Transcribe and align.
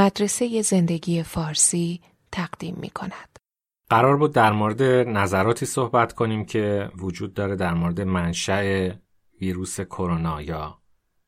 مدرسه 0.00 0.62
زندگی 0.62 1.22
فارسی 1.22 2.00
تقدیم 2.32 2.76
می 2.80 2.90
کند. 2.90 3.38
قرار 3.90 4.16
بود 4.16 4.32
در 4.32 4.52
مورد 4.52 4.82
نظراتی 5.08 5.66
صحبت 5.66 6.12
کنیم 6.12 6.44
که 6.44 6.90
وجود 6.98 7.34
داره 7.34 7.56
در 7.56 7.74
مورد 7.74 8.00
منشأ 8.00 8.90
ویروس 9.40 9.80
کرونا 9.80 10.42
یا 10.42 10.78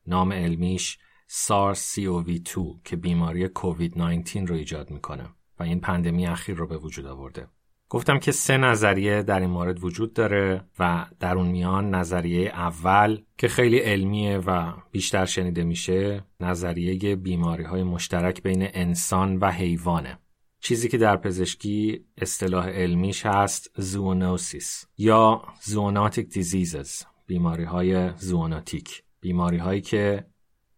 نام 0.07 0.33
علمیش 0.33 0.97
SARS-CoV-2 1.29 2.81
که 2.83 2.95
بیماری 2.95 3.47
کووید 3.47 3.97
19 3.97 4.45
رو 4.45 4.55
ایجاد 4.55 4.91
می‌کنه 4.91 5.29
و 5.59 5.63
این 5.63 5.79
پندمی 5.79 6.27
اخیر 6.27 6.55
رو 6.55 6.67
به 6.67 6.77
وجود 6.77 7.05
آورده. 7.05 7.47
گفتم 7.93 8.19
که 8.19 8.31
سه 8.31 8.57
نظریه 8.57 9.21
در 9.21 9.39
این 9.39 9.49
مورد 9.49 9.83
وجود 9.83 10.13
داره 10.13 10.65
و 10.79 11.05
در 11.19 11.35
اون 11.35 11.47
میان 11.47 11.95
نظریه 11.95 12.49
اول 12.49 13.21
که 13.37 13.47
خیلی 13.47 13.77
علمیه 13.77 14.37
و 14.37 14.73
بیشتر 14.91 15.25
شنیده 15.25 15.63
میشه 15.63 16.23
نظریه 16.39 17.15
بیماری 17.15 17.63
های 17.63 17.83
مشترک 17.83 18.43
بین 18.43 18.67
انسان 18.73 19.37
و 19.37 19.51
حیوانه. 19.51 20.19
چیزی 20.59 20.89
که 20.89 20.97
در 20.97 21.17
پزشکی 21.17 22.05
اصطلاح 22.17 22.69
علمیش 22.69 23.25
هست 23.25 23.71
زوونوسیس 23.77 24.85
یا 24.97 25.41
زووناتیک 25.61 26.29
دیزیزز 26.29 27.03
بیماری 27.27 27.63
های 27.63 28.11
زووناتیک 28.17 29.03
بیماری 29.21 29.57
هایی 29.57 29.81
که 29.81 30.25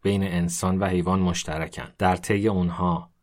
بین 0.01 0.23
انسان 0.23 0.79
و 0.79 0.85
حیوان 0.85 1.19
مشترکن. 1.19 1.87
در 1.97 2.15
طی 2.15 2.47
اونها 2.47 3.14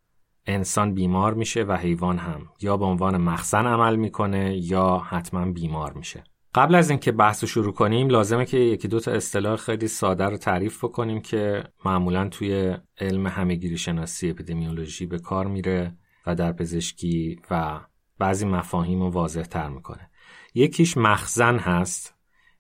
انسان 0.47 0.95
بیمار 0.95 1.35
میشه 1.35 1.63
و 1.63 1.77
حیوان 1.77 2.19
هم. 2.19 2.49
یا 2.61 2.77
به 2.77 2.85
عنوان 2.85 3.17
مخزن 3.17 3.67
عمل 3.67 3.97
می‌کنه 3.97 4.57
یا 4.57 4.99
حتما 4.99 5.53
بیمار 5.53 5.93
میشه. 5.93 6.25
قبل 6.55 6.75
از 6.75 6.91
اینکه 6.91 7.13
بحث 7.13 7.45
رو 7.45 7.49
شروع 7.49 7.73
کنیم 7.73 8.09
لازمه 8.09 8.47
که 8.47 8.57
یکی 8.57 8.89
دو 8.89 9.01
تا 9.01 9.11
اصطلاح 9.11 9.57
خیلی 9.57 9.89
ساده 9.89 10.25
رو 10.25 10.37
تعریف 10.37 10.85
بکنیم 10.85 11.21
که 11.21 11.65
معمولا 11.85 12.29
توی 12.29 12.77
علم 12.99 13.27
همهگیری 13.27 13.79
شناسی 13.79 14.31
اپیدمیولوژی 14.31 15.07
به 15.07 15.19
کار 15.19 15.47
میره 15.47 15.97
و 16.27 16.35
در 16.35 16.53
پزشکی 16.53 17.41
و 17.51 17.81
بعضی 18.19 18.47
مفاهیم 18.47 19.03
رو 19.03 19.11
واضح 19.11 19.43
تر 19.43 19.69
می‌کنه. 19.69 20.11
یکیش 20.55 20.97
مخزن 20.97 21.59
هست 21.59 22.15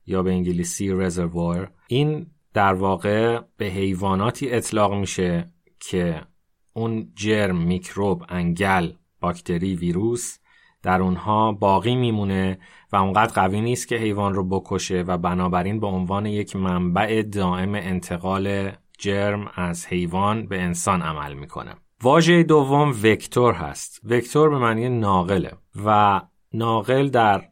یا 0.06 0.23
به 0.23 0.31
انگلیسی 0.31 0.91
رزروار 0.93 1.73
این 1.87 2.27
در 2.55 2.75
واقع 2.75 3.41
به 3.56 3.65
حیواناتی 3.65 4.51
اطلاق 4.51 4.95
میشه 4.95 5.53
که 5.81 6.23
اون 6.73 7.12
جرم، 7.15 7.56
میکروب، 7.56 8.25
انگل، 8.28 8.91
باکتری، 9.20 9.77
ویروس 9.77 10.39
در 10.83 11.03
اونها 11.03 11.53
باقی 11.53 11.95
میمونه 11.95 12.59
و 12.92 12.97
اونقدر 12.97 13.33
قوی 13.33 13.61
نیست 13.61 13.89
که 13.89 13.97
حیوان 13.97 14.34
رو 14.34 14.48
بکشه 14.48 15.05
و 15.06 15.19
بنابراین 15.19 15.81
به 15.81 15.87
عنوان 15.87 16.27
یک 16.27 16.56
منبع 16.56 17.23
دائم 17.23 17.75
انتقال 17.75 18.73
جرم 18.98 19.50
از 19.55 19.87
حیوان 19.87 20.47
به 20.47 20.62
انسان 20.62 21.03
عمل 21.03 21.33
می‌کنه. 21.33 21.75
واژه 22.03 22.43
دوم 22.43 22.95
وکتور 23.03 23.55
هست. 23.55 24.00
وکتور 24.05 24.50
به 24.50 24.59
معنی 24.59 24.89
ناقله 24.89 25.53
و 25.84 26.20
ناقل 26.53 27.09
در 27.09 27.48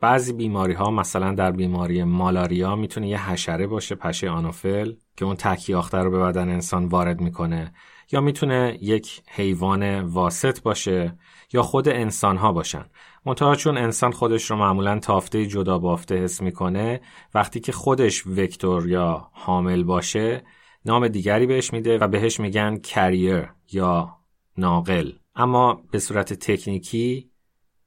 بعضی 0.00 0.32
بیماری 0.32 0.72
ها 0.72 0.90
مثلا 0.90 1.34
در 1.34 1.52
بیماری 1.52 2.04
مالاریا 2.04 2.76
می‌تونه 2.76 3.08
یه 3.08 3.30
حشره 3.30 3.66
باشه 3.66 3.94
پشه 3.94 4.30
آنوفل 4.30 4.92
که 5.16 5.24
اون 5.24 5.36
تکیاخته 5.36 5.98
رو 5.98 6.10
به 6.10 6.18
بدن 6.18 6.48
انسان 6.48 6.84
وارد 6.86 7.20
می‌کنه 7.20 7.72
یا 8.12 8.20
می‌تونه 8.20 8.78
یک 8.80 9.22
حیوان 9.28 10.00
واسط 10.00 10.62
باشه 10.62 11.18
یا 11.52 11.62
خود 11.62 11.88
انسان 11.88 12.36
ها 12.36 12.52
باشن. 12.52 12.84
منتها 13.26 13.54
چون 13.54 13.78
انسان 13.78 14.12
خودش 14.12 14.50
رو 14.50 14.56
معمولا 14.56 14.98
تافته 14.98 15.46
جدا 15.46 15.78
بافته 15.78 16.16
حس 16.16 16.42
می‌کنه 16.42 17.00
وقتی 17.34 17.60
که 17.60 17.72
خودش 17.72 18.26
وکتور 18.26 18.88
یا 18.88 19.28
حامل 19.32 19.82
باشه 19.82 20.44
نام 20.84 21.08
دیگری 21.08 21.46
بهش 21.46 21.72
میده 21.72 21.98
و 21.98 22.08
بهش 22.08 22.40
میگن 22.40 22.76
کریر 22.76 23.48
یا 23.72 24.16
ناقل. 24.58 25.12
اما 25.34 25.82
به 25.90 25.98
صورت 25.98 26.32
تکنیکی 26.32 27.31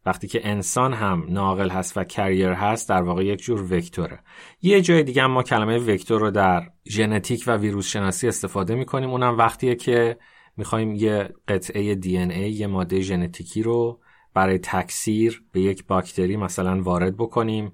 وقتی 0.06 0.28
که 0.28 0.48
انسان 0.48 0.94
هم 0.94 1.25
ناقل 1.30 1.70
هست 1.70 1.98
و 1.98 2.03
کریر 2.03 2.50
هست 2.50 2.89
در 2.89 3.02
واقع 3.02 3.25
یک 3.25 3.42
جور 3.42 3.73
وکتوره. 3.73 4.19
یه 4.62 4.81
جای 4.81 5.03
دیگه 5.03 5.28
ما 5.28 5.44
کلمه 5.44 5.78
وکتور 5.78 6.22
رو 6.22 6.31
در 6.31 6.69
ژنتیک 6.90 7.44
و 7.47 7.57
ویروس 7.57 7.88
شناسی 7.88 8.28
استفاده 8.28 8.75
می‌کنیم. 8.75 9.09
اونم 9.09 9.38
وقتیه 9.38 9.75
که 9.75 10.18
می‌خوایم 10.57 10.96
یه 10.96 11.30
قطعه 11.47 11.96
دی 11.96 12.18
ای 12.18 12.52
یه 12.52 12.68
ماده 12.68 13.02
ژنتیکی 13.02 13.63
رو 13.63 14.00
برای 14.34 14.57
تکثیر 14.57 15.44
به 15.52 15.62
یک 15.62 15.88
باکتری 15.88 16.38
مثلا 16.38 16.81
وارد 16.81 17.18
بکنیم 17.18 17.74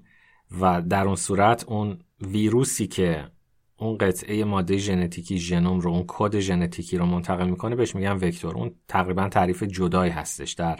و 0.60 0.82
در 0.82 1.06
اون 1.06 1.16
صورت 1.16 1.64
اون 1.68 1.98
ویروسی 2.20 2.86
که 2.86 3.24
اون 3.76 3.98
قطعه 3.98 4.44
ماده 4.44 4.76
ژنتیکی 4.76 5.38
ژنوم 5.38 5.80
رو 5.80 5.90
اون 5.90 6.04
کد 6.06 6.38
ژنتیکی 6.38 6.96
رو 6.96 7.06
منتقل 7.06 7.48
می‌کنه 7.48 7.76
بهش 7.76 7.94
میگن 7.94 8.12
وکتور. 8.12 8.54
اون 8.54 8.74
تقریبا 8.88 9.28
تعریف 9.28 9.62
جدایی 9.62 10.12
هستش 10.12 10.52
در 10.52 10.78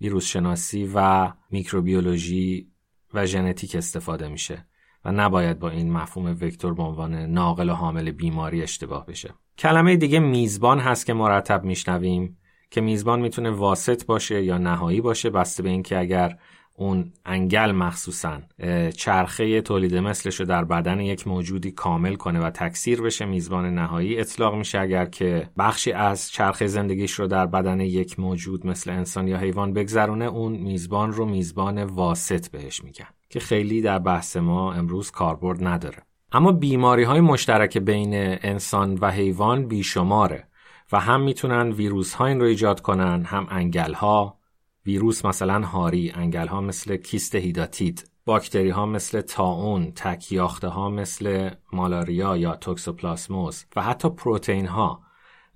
ویروس 0.00 0.26
شناسی 0.26 0.90
و 0.94 1.28
میکروبیولوژی 1.50 2.68
و 3.14 3.26
ژنتیک 3.26 3.74
استفاده 3.76 4.28
میشه 4.28 4.66
و 5.04 5.12
نباید 5.12 5.58
با 5.58 5.70
این 5.70 5.92
مفهوم 5.92 6.26
وکتور 6.40 6.74
به 6.74 6.82
عنوان 6.82 7.14
ناقل 7.14 7.70
و 7.70 7.72
حامل 7.72 8.10
بیماری 8.10 8.62
اشتباه 8.62 9.06
بشه. 9.06 9.34
کلمه 9.58 9.96
دیگه 9.96 10.18
میزبان 10.18 10.80
هست 10.80 11.06
که 11.06 11.12
مرتب 11.12 11.64
میشنویم 11.64 12.38
که 12.70 12.80
میزبان 12.80 13.20
می‌تونه 13.20 13.50
واسط 13.50 14.06
باشه 14.06 14.44
یا 14.44 14.58
نهایی 14.58 15.00
باشه 15.00 15.30
بسته 15.30 15.62
به 15.62 15.68
اینکه 15.68 15.98
اگر 15.98 16.38
اون 16.76 17.12
انگل 17.24 17.72
مخصوصا 17.72 18.38
چرخه 18.96 19.60
تولید 19.60 19.96
مثلش 19.96 20.40
رو 20.40 20.46
در 20.46 20.64
بدن 20.64 21.00
یک 21.00 21.28
موجودی 21.28 21.70
کامل 21.70 22.14
کنه 22.14 22.40
و 22.40 22.50
تکثیر 22.50 23.02
بشه 23.02 23.24
میزبان 23.24 23.74
نهایی. 23.74 24.20
اطلاق 24.20 24.54
میشه 24.54 24.80
اگر 24.80 25.06
که 25.06 25.50
بخشی 25.58 25.92
از 25.92 26.30
چرخه 26.30 26.66
زندگیش 26.66 27.12
رو 27.12 27.26
در 27.26 27.46
بدن 27.46 27.80
یک 27.80 28.20
موجود 28.20 28.66
مثل 28.66 28.90
انسان 28.90 29.28
یا 29.28 29.38
حیوان 29.38 29.72
بگذرونه 29.72 30.24
اون 30.24 30.52
میزبان 30.52 31.12
رو 31.12 31.26
میزبان 31.26 31.84
واسط 31.84 32.48
بهش 32.48 32.84
میگن 32.84 33.08
که 33.28 33.40
خیلی 33.40 33.82
در 33.82 33.98
بحث 33.98 34.36
ما 34.36 34.72
امروز 34.72 35.10
کاربرد 35.10 35.66
نداره. 35.66 35.98
اما 36.32 36.52
بیماری 36.52 37.02
های 37.02 37.20
مشترک 37.20 37.78
بین 37.78 38.12
انسان 38.42 38.94
و 38.94 39.10
حیوان 39.10 39.66
بیشماره 39.66 40.48
و 40.92 41.00
هم 41.00 41.20
می‌تونن 41.20 41.72
ویروس 41.72 42.14
ها 42.14 42.26
این 42.26 42.40
رو 42.40 42.46
ایجاد 42.46 42.80
کنن 42.80 43.24
هم 43.24 43.46
انگل 43.50 43.92
ها 43.92 44.38
ویروس 44.86 45.24
مثلا 45.24 45.66
هاری، 45.66 46.12
انگل 46.14 46.46
ها 46.46 46.60
مثل 46.60 46.96
کیست 46.96 47.34
هیداتید، 47.34 48.10
باکتری 48.24 48.70
ها 48.70 48.86
مثل 48.86 49.20
تاون، 49.20 49.92
تکیاخته 49.92 50.68
ها 50.68 50.90
مثل 50.90 51.50
مالاریا 51.72 52.36
یا 52.36 52.56
توکسوپلاسموس 52.56 53.64
و 53.76 53.82
حتی 53.82 54.10
پروتئین 54.10 54.66
ها 54.66 55.02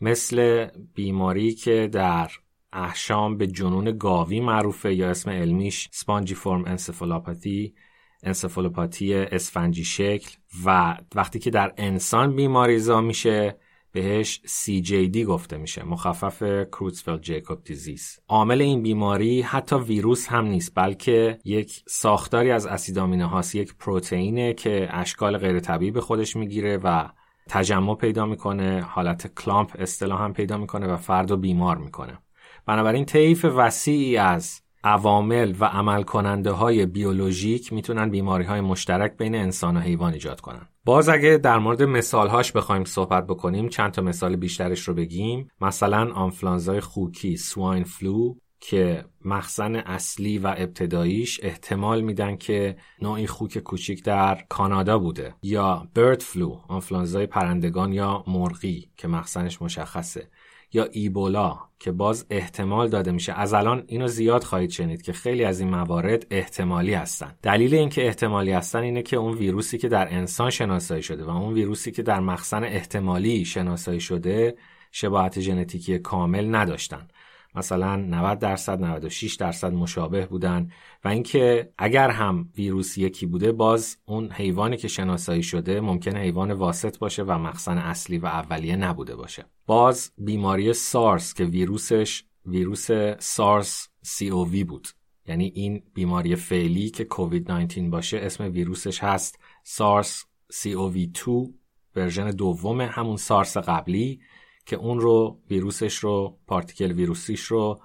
مثل 0.01 0.67
بیماری 0.95 1.55
که 1.55 1.89
در 1.93 2.31
احشام 2.73 3.37
به 3.37 3.47
جنون 3.47 3.99
گاوی 3.99 4.41
معروفه 4.41 4.95
یا 4.95 5.11
اسم 5.11 5.31
علمیش 5.31 5.89
سپانجی 5.93 6.35
فرم 6.35 6.65
انسفالوپاتی 6.65 7.75
انسفالوپاتی 8.23 9.15
اسفنجی 9.15 9.85
شکل 9.85 10.31
و 10.65 10.97
وقتی 11.15 11.39
که 11.39 11.51
در 11.51 11.75
انسان 11.77 12.37
بیماریزا 12.37 13.01
میشه 13.01 13.57
بهش 13.99 14.41
CJD 14.47 15.17
گفته 15.17 15.57
میشه 15.57 15.85
مخفف 15.85 16.43
Creutzfeldt-Jakob 16.73 17.65
disease 17.65 18.19
عامل 18.29 18.61
این 18.61 18.83
بیماری 18.83 19.43
حتی 19.43 19.77
ویروس 19.77 20.27
هم 20.27 20.47
نیست 20.47 20.73
بلکه 20.75 21.39
یک 21.45 21.83
ساختاری 21.89 22.51
از 22.51 22.67
اسید 22.67 22.99
آمینه 22.99 23.27
هاست 23.27 23.55
یک 23.55 23.75
پروتئینه 23.79 24.55
که 24.55 24.89
اشکال 24.91 25.39
غیر 25.39 25.61
طبیعی 25.61 25.91
به 25.91 26.01
خودش 26.01 26.37
می‌گیره 26.37 26.77
و 26.85 27.09
تجمع 27.49 27.95
پیدا 27.95 28.27
می‌کنه 28.27 28.81
حالت 28.81 29.35
clump 29.35 29.77
اصطلاح 29.79 30.23
هم 30.23 30.33
پیدا 30.33 30.57
می‌کنه 30.57 30.87
و 30.87 30.97
فرد 30.97 31.31
رو 31.31 31.37
بیمار 31.37 31.77
می‌کنه 31.77 32.19
بنابراین 32.67 33.05
طیف 33.05 33.45
وسیعی 33.45 34.17
از 34.17 34.61
عوامل 34.85 35.55
و 35.61 35.65
عمل 35.65 36.03
کننده 36.03 36.51
های 36.51 36.87
بیولوژیک 36.87 37.73
می‌تونن 37.73 38.11
بیماری 38.11 38.45
های 38.45 38.61
مشترک 38.61 39.17
بین 39.17 39.35
انسان 39.35 39.77
و 39.77 39.81
حیوان 39.81 40.13
ایجاد 40.13 40.41
کنن. 40.41 40.69
باز 40.89 41.09
اگه 41.09 41.39
در 41.39 41.59
مورد 41.59 41.83
مثال 41.83 42.29
هاش 42.29 42.53
بخوایم 42.53 42.85
صحبت 42.85 43.27
بکنیم 43.27 43.69
چند 43.69 43.93
تا 43.93 44.03
مثال 44.03 44.37
بیشترش 44.37 44.89
رو 44.89 44.95
بگیم. 44.95 45.51
مثلا 45.61 46.13
آنفلانزای 46.13 46.81
خوکی 46.81 47.37
swine 47.37 47.85
flu 47.85 48.35
که 48.61 49.05
مخزن 49.25 49.77
اصلی 49.77 50.39
و 50.39 50.55
ابتداییش 50.59 51.41
احتمال 51.43 52.01
میدن 52.01 52.37
که 52.37 52.77
نوعی 53.03 53.27
خوک 53.27 53.59
کوچیک 53.59 54.05
در 54.05 54.45
کانادا 54.49 54.99
بوده. 54.99 55.35
یا 55.43 55.89
برد 55.95 56.23
فلو 56.23 56.61
آنفلانزای 56.69 57.27
پرندگان 57.27 57.93
یا 57.93 58.25
مرغی 58.27 58.91
که 58.97 59.09
مخزنش 59.09 59.63
مشخصه. 59.63 60.29
یا 60.73 60.85
ایبولا 60.93 61.59
که 61.79 61.93
باز 61.93 62.27
احتمال 62.31 62.89
داده 62.89 63.13
میشه. 63.13 63.33
از 63.33 63.55
الان 63.55 63.85
اینو 63.87 64.09
زیاد 64.09 64.45
خواهید 64.45 64.71
شنید 64.71 65.03
که 65.03 65.13
خیلی 65.13 65.45
از 65.45 65.61
این 65.61 65.69
موارد 65.71 66.27
احتمالی 66.31 66.95
هستن. 66.95 67.35
دلیل 67.43 67.75
اینکه 67.75 68.07
احتمالی 68.07 68.53
هستن 68.53 68.79
اینه 68.79 69.03
که 69.03 69.17
اون 69.17 69.35
ویروسی 69.35 69.79
که 69.79 69.89
در 69.89 70.15
انسان 70.15 70.51
شناسایی 70.51 71.03
شده 71.03 71.25
و 71.25 71.31
اون 71.31 71.55
ویروسی 71.55 71.93
که 71.93 72.03
در 72.03 72.21
مخزن 72.21 72.65
احتمالی 72.65 73.45
شناسایی 73.45 74.01
شده 74.01 74.57
شباهت 74.93 75.41
ژنتیکی 75.41 75.99
کامل 75.99 76.55
نداشتن. 76.55 77.09
مثلا 77.55 77.97
90 77.97 78.39
درصد 78.39 78.81
96 78.85 79.35
درصد 79.35 79.73
مشابه 79.73 80.27
بودن 80.27 80.71
و 81.05 81.09
اینکه 81.09 81.73
اگر 81.79 82.11
هم 82.11 82.49
ویروس 82.57 82.99
یکی 82.99 83.27
بوده 83.27 83.53
باز 83.53 83.97
اون 84.05 84.33
حیوانی 84.33 84.77
که 84.77 84.89
شناسایی 84.89 85.43
شده 85.43 85.81
ممکنه 85.81 86.21
حیوان 86.21 86.53
واسط 86.53 86.99
باشه 86.99 87.23
و 87.23 87.39
مخزن 87.39 87.79
اصلی 87.79 88.19
و 88.19 88.27
اولیه 88.27 88.77
نبوده 88.77 89.17
باشه. 89.17 89.45
باز 89.67 90.13
بیماری 90.19 90.73
سارس 90.73 91.35
که 91.35 91.45
ویروسش 91.45 92.25
ویروس 92.47 92.89
سارس 93.19 93.89
CoV 94.05 94.65
بود. 94.65 94.89
یعنی 95.27 95.53
این 95.55 95.83
بیماری 95.95 96.37
فعلی 96.37 96.91
که 96.91 97.05
کووید 97.05 97.53
19 97.53 97.89
باشه 97.89 98.19
اسم 98.19 98.45
ویروسش 98.45 99.03
هست 99.05 99.39
سارس 99.63 100.25
CoV2 100.53 101.51
version 101.97 102.31
دوم 102.31 102.81
همون 102.81 103.17
سارس 103.17 103.57
قبلی. 103.57 104.21
که 104.69 104.77
اون 104.77 105.01
رو 105.01 105.39
ویروسش 105.51 105.97
رو 105.97 106.39
particle 106.47 106.93
ویروسیش 106.93 107.41
رو 107.41 107.81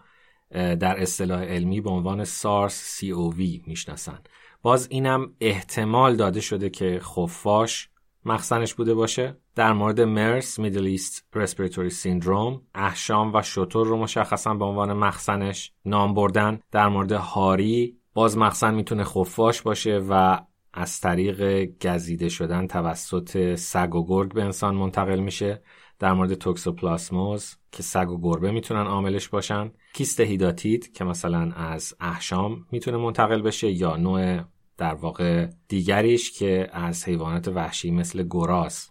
در 0.51 1.01
اصطلاح 1.01 1.43
علمی 1.43 1.81
به 1.81 1.89
عنوان 1.89 2.23
SARS 2.23 2.99
CoV 2.99 3.67
می‌شناسن. 3.67 4.19
باز 4.61 4.87
اینم 4.91 5.33
احتمال 5.39 6.15
داده 6.15 6.41
شده 6.41 6.69
که 6.69 6.99
خفاش 7.03 7.89
مخزنش 8.25 8.73
بوده 8.73 8.93
باشه. 8.93 9.37
در 9.55 9.73
مورد 9.73 10.01
مرس 10.01 10.59
Middle 10.59 10.85
East 10.85 11.27
Respiratory 11.35 11.89
Syndrome 11.89 12.61
احشام 12.75 13.35
و 13.35 13.41
شتر 13.41 13.87
رو 13.87 13.97
مشخصا 13.97 14.53
به 14.53 14.65
عنوان 14.65 14.93
مخزنش 14.93 15.71
نام 15.85 16.13
بردن. 16.13 16.59
در 16.71 16.87
مورد 16.87 17.11
هاری 17.11 17.97
باز 18.13 18.37
مخزن 18.37 18.73
می‌تونه 18.73 19.03
خفاش 19.03 19.61
باشه 19.61 20.01
و 20.09 20.39
از 20.73 20.99
طریق 21.01 21.69
گزیده 21.87 22.29
شدن 22.29 22.67
توسط 22.67 23.55
سگ 23.55 23.95
و 23.95 24.05
گرگ 24.07 24.33
به 24.33 24.43
انسان 24.43 24.75
منتقل 24.75 25.19
میشه. 25.19 25.61
در 26.03 26.13
مورد 26.13 26.33
توکسوپلاسموز 26.33 27.55
که 27.71 27.83
سگ 27.83 28.09
و 28.09 28.21
گربه 28.21 28.51
می‌تونن 28.51 28.87
عاملش 28.87 29.29
باشن 29.29 29.71
کیست 29.93 30.19
هیداتیت 30.19 30.93
که 30.93 31.03
مثلا 31.03 31.51
از 31.51 31.95
احشام 31.99 32.65
می‌تونه 32.71 32.97
منتقل 32.97 33.41
بشه 33.41 33.71
یا 33.71 33.97
نوع 33.97 34.41
در 34.77 34.93
واقع 34.93 35.47
دیگریش 35.67 36.31
که 36.31 36.69
از 36.73 37.05
حیوانات 37.05 37.47
وحشی 37.47 37.91
مثل 37.91 38.27
گراز 38.29 38.89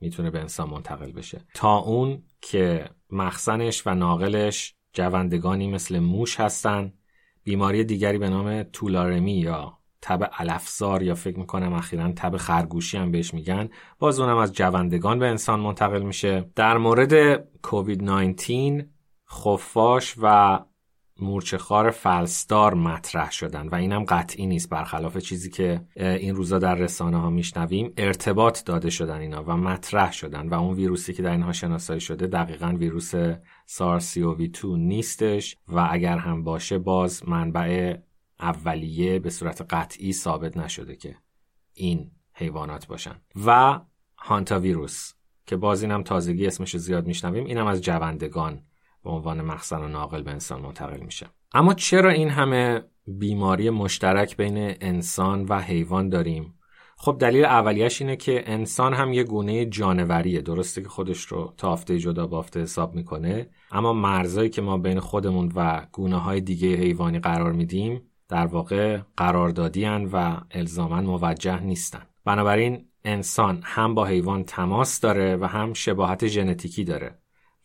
می‌تونه 0.00 0.30
به 0.30 0.40
انسان 0.40 0.70
منتقل 0.70 1.12
بشه. 1.12 1.40
تا 1.54 1.76
اون 1.76 2.22
که 2.40 2.90
مخزنش 3.10 3.86
و 3.86 3.94
ناقلش 3.94 4.74
جوندگانی 4.92 5.70
مثل 5.70 5.98
موش 5.98 6.40
هستن 6.40 6.92
بیماری 7.44 7.84
دیگری 7.84 8.18
به 8.18 8.28
نام 8.28 8.62
تولارمی 8.62 9.34
یا 9.34 9.78
تب 10.02 10.24
علفزار 10.38 11.02
یا 11.02 11.14
فکر 11.14 11.38
می‌کنم 11.38 11.72
اخیرا 11.72 12.12
تب 12.12 12.36
خرگوشی 12.36 12.98
هم 12.98 13.10
بهش 13.10 13.34
میگن. 13.34 13.68
باز 13.98 14.20
اونم 14.20 14.36
از 14.36 14.52
جوندگان 14.52 15.18
به 15.18 15.26
انسان 15.26 15.60
منتقل 15.60 16.02
میشه. 16.02 16.50
در 16.56 16.78
مورد 16.78 17.44
کووید 17.62 18.02
19 18.04 18.86
خفاش 19.30 20.14
و 20.22 20.58
مورچهخوار 21.20 21.90
فلسدار 21.90 22.74
مطرح 22.74 23.30
شدن 23.30 23.68
و 23.68 23.74
اینم 23.74 24.04
قطعی 24.04 24.46
نیست 24.46 24.70
برخلاف 24.70 25.18
چیزی 25.18 25.50
که 25.50 25.80
این 25.96 26.34
روزا 26.34 26.58
در 26.58 26.74
رسانه 26.74 27.20
ها 27.20 27.30
میشنویم. 27.30 27.92
ارتباط 27.96 28.64
داده 28.64 28.90
شدن 28.90 29.20
اینا 29.20 29.44
و 29.44 29.56
مطرح 29.56 30.12
شدن 30.12 30.48
و 30.48 30.54
اون 30.54 30.74
ویروسی 30.74 31.12
که 31.12 31.22
در 31.22 31.30
اینها 31.30 31.52
شناسایی 31.52 32.00
شده 32.00 32.26
دقیقا 32.26 32.74
ویروس 32.78 33.14
وی 34.16 34.48
2 34.48 34.76
نیستش 34.76 35.56
و 35.68 35.88
اگر 35.90 36.18
هم 36.18 36.44
باشه 36.44 36.78
باز 36.78 37.28
منبع 37.28 37.96
اولیه 38.42 39.18
به 39.18 39.30
صورت 39.30 39.66
قطعی 39.70 40.12
ثابت 40.12 40.56
نشده 40.56 40.96
که 40.96 41.16
این 41.74 42.10
حیوانات 42.34 42.86
باشن. 42.86 43.14
و 43.46 43.80
هانتا 44.18 44.60
ویروس 44.60 45.12
که 45.46 45.56
باز 45.56 45.82
اینم 45.82 46.02
تازگی 46.02 46.46
اسمش 46.46 46.76
زیاد 46.76 47.06
میشنویم 47.06 47.44
اینم 47.44 47.66
از 47.66 47.82
جوندگان 47.82 48.62
به 49.04 49.10
عنوان 49.10 49.40
مخزن 49.40 49.82
و 49.82 49.88
ناقل 49.88 50.22
به 50.22 50.30
انسان 50.30 50.60
منتقل 50.60 51.00
میشه. 51.00 51.26
اما 51.54 51.74
چرا 51.74 52.10
این 52.10 52.28
همه 52.28 52.82
بیماری 53.06 53.70
مشترک 53.70 54.36
بین 54.36 54.74
انسان 54.80 55.44
و 55.44 55.60
حیوان 55.60 56.08
داریم؟ 56.08 56.54
خب 56.96 57.16
دلیل 57.20 57.44
اولیش 57.44 58.02
اینه 58.02 58.16
که 58.16 58.42
انسان 58.46 58.94
هم 58.94 59.12
یه 59.12 59.24
گونه 59.24 59.66
جانوریه. 59.66 60.40
درسته 60.40 60.82
که 60.82 60.88
خودش 60.88 61.20
رو 61.20 61.54
تا 61.56 61.72
هفته 61.72 61.98
جدا 61.98 62.26
بافته 62.26 62.60
حساب 62.60 62.94
می‌کنه 62.94 63.50
اما 63.70 63.92
مرزایی 63.92 64.50
که 64.50 64.62
ما 64.62 64.78
بین 64.78 65.00
خودمون 65.00 65.52
و 65.54 65.86
گونه 65.92 66.16
های 66.16 66.40
دیگه 66.40 66.76
حیوانی 66.76 67.18
قرار 67.18 67.52
میدیم 67.52 68.11
در 68.32 68.46
واقع 68.46 68.98
قراردادی 69.16 69.84
و 69.84 70.36
الزاما 70.50 71.00
موجه 71.00 71.60
نیستن 71.60 72.02
بنابراین 72.24 72.84
انسان 73.04 73.60
هم 73.62 73.94
با 73.94 74.04
حیوان 74.04 74.44
تماس 74.44 75.00
داره 75.00 75.36
و 75.36 75.44
هم 75.44 75.72
شباهت 75.72 76.26
ژنتیکی 76.26 76.84
داره 76.84 77.18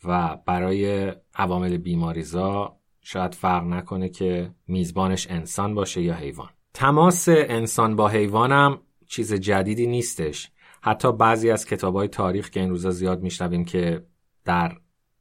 و 0.03 0.37
برای 0.45 1.13
عوامل 1.35 1.77
بیماریزا 1.77 2.77
شاید 3.01 3.35
فرق 3.35 3.63
نکنه 3.63 4.09
که 4.09 4.51
میزبانش 4.67 5.27
انسان 5.29 5.75
باشه 5.75 6.01
یا 6.01 6.13
حیوان. 6.13 6.49
تماس 6.73 7.25
انسان 7.29 7.95
با 7.95 8.07
حیوانم 8.07 8.79
چیز 9.07 9.33
جدیدی 9.33 9.87
نیستش. 9.87 10.51
حتی 10.81 11.11
بعضی 11.11 11.51
از 11.51 11.65
کتاب 11.65 11.95
های 11.95 12.07
تاریخ 12.07 12.49
که 12.49 12.59
این 12.59 12.69
روزا 12.69 12.91
زیاد 12.91 13.21
میشنویم 13.21 13.65
که 13.65 14.05
در 14.45 14.77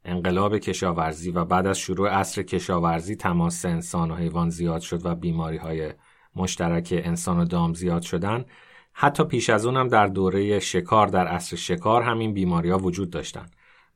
انقلاب 0.06 0.58
کشاورزی 0.58 1.30
و 1.30 1.44
بعد 1.44 1.66
از 1.66 1.78
شروع 1.78 2.08
عصر 2.08 2.42
کشاورزی 2.42 3.16
تماس 3.16 3.64
انسان 3.64 4.10
و 4.10 4.14
حیوان 4.14 4.50
زیاد 4.50 4.80
شد 4.80 5.06
و 5.06 5.14
بیماری 5.14 5.56
های 5.56 5.92
مشترک 6.36 7.02
انسان 7.04 7.38
و 7.38 7.44
دام 7.44 7.74
زیاد 7.74 8.02
شدن. 8.02 8.44
حتی 8.92 9.24
پیش 9.24 9.50
از 9.50 9.66
اونم 9.66 9.88
در 9.88 10.06
دوره 10.06 10.58
شکار 10.58 11.06
در 11.06 11.26
عصر 11.26 11.56
شکار 11.56 12.02
همین 12.02 12.34
بیماری 12.34 12.70
ها 12.70 12.78
وجود 12.78 13.10
داشتن. 13.10 13.46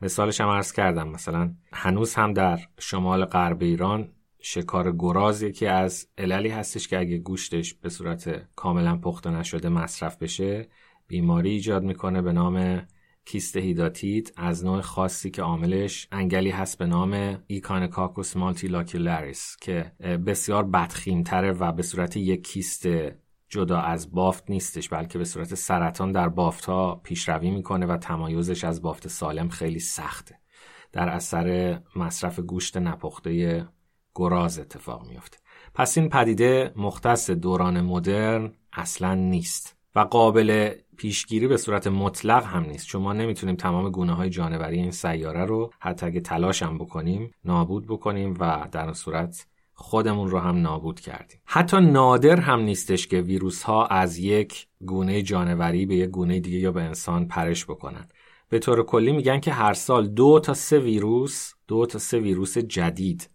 مثالش 0.01 0.41
هم 0.41 0.49
عرض 0.49 0.73
کردم 0.73 1.09
مثلا 1.09 1.55
هنوز 1.73 2.15
هم 2.15 2.33
در 2.33 2.59
شمال 2.79 3.25
غرب 3.25 3.63
ایران 3.63 4.09
شکار 4.41 4.93
گراز 4.93 5.43
یکی 5.43 5.67
از 5.67 6.09
عللی 6.19 6.49
هستش 6.49 6.89
که 6.89 6.99
اگه 6.99 7.19
گوشتش 7.19 7.75
به 7.75 7.89
صورت 7.89 8.49
کاملا 8.57 8.97
پخته 8.97 9.31
نشده 9.31 9.69
مصرف 9.69 10.17
بشه 10.17 10.69
بیماری 11.07 11.51
ایجاد 11.51 11.83
می‌کنه 11.83 12.23
به 12.23 12.33
نام 12.33 12.83
کیست 13.31 13.57
هیداتید 13.57 14.31
از 14.37 14.65
نوع 14.65 14.81
خاصی 14.81 15.31
که 15.31 15.43
عاملش 15.43 16.09
انگلی 16.13 16.51
هست 16.51 16.79
به 16.79 16.87
نام 16.87 17.43
Echinococcus 17.47 18.37
multilocularis 18.37 19.57
که 19.61 19.93
بسیار 20.27 20.65
بدخیمتره 20.65 21.53
و 21.53 21.73
به 21.73 21.83
صورت 21.83 22.17
یک 22.17 22.47
کیست 22.47 22.87
جدا 23.49 23.81
از 23.81 24.13
بافت 24.13 24.51
نیستش 24.51 24.89
بلکه 24.89 25.19
به 25.19 25.25
صورت 25.25 25.55
سرطان 25.55 26.13
در 26.13 26.29
بافت 26.29 26.65
ها 26.65 27.01
پیشروی 27.05 27.51
می‌کنه 27.51 27.87
و 27.87 27.97
تمایزش 27.97 28.65
از 28.65 28.83
بافت 28.83 29.09
سالم 29.09 29.49
خیلی 29.49 29.81
سخته. 29.81 30.39
در 30.93 31.09
اثر 31.09 31.81
مصرف 31.97 32.41
گوشت 32.41 32.77
نپخته 32.77 33.67
گراز 34.15 34.59
اتفاق 34.59 35.07
میفته 35.09 35.39
پس 35.75 35.99
این 35.99 36.09
پدیده 36.09 36.73
مختص 36.77 37.31
دوران 37.31 37.81
مدرن 37.81 38.53
اصلا 38.73 39.15
نیست 39.15 39.77
و 39.95 40.01
قابل 40.01 40.75
پیشگیری 41.01 41.49
به 41.49 41.57
صورت 41.57 41.87
مطلق 41.87 42.45
هم 42.45 42.63
نیست. 42.63 42.87
چون 42.87 43.03
ما 43.03 43.13
نمی‌تونیم 43.13 43.57
تمام 43.57 43.91
گونه 43.91 44.13
های 44.13 44.31
جانوری 44.31 44.77
این 44.77 44.91
سیاره 44.91 45.45
رو 45.45 45.71
حتی 45.79 46.07
اگه 46.07 46.21
تلاش 46.21 46.63
هم 46.63 46.79
بکنیم 46.79 47.35
نابود 47.45 47.87
بکنیم 47.87 48.37
و 48.41 48.69
در 48.73 48.85
این 48.85 48.93
صورت 48.93 49.47
خودمون 49.75 50.31
رو 50.31 50.39
هم 50.39 50.57
نابود 50.57 51.01
کردیم. 51.01 51.41
حتی 51.45 51.81
نادر 51.81 52.41
هم 52.41 52.61
نیستش 52.61 53.07
که 53.07 53.21
ویروس 53.21 53.63
ها 53.63 53.87
از 53.87 54.19
یک 54.19 54.67
گونه 54.81 55.23
جانوری 55.23 55.87
به 55.87 55.97
یک 55.97 56.11
گونه 56.11 56.41
دیگه 56.41 56.59
یا 56.59 56.73
به 56.73 56.83
انسان 56.83 57.29
پرش 57.29 57.65
بکنن. 57.65 58.09
به 58.49 58.59
طور 58.59 58.83
کلی 58.83 59.13
میگن 59.13 59.41
که 59.41 59.53
هر 59.53 59.75
سال 59.75 60.09
دو 60.09 60.41
تا 60.41 60.55
سه 60.55 60.79
ویروس 60.79 61.53
دو 61.69 61.87
تا 61.87 61.99
سه 61.99 62.19
ویروس 62.19 62.59
جدید 62.59 63.31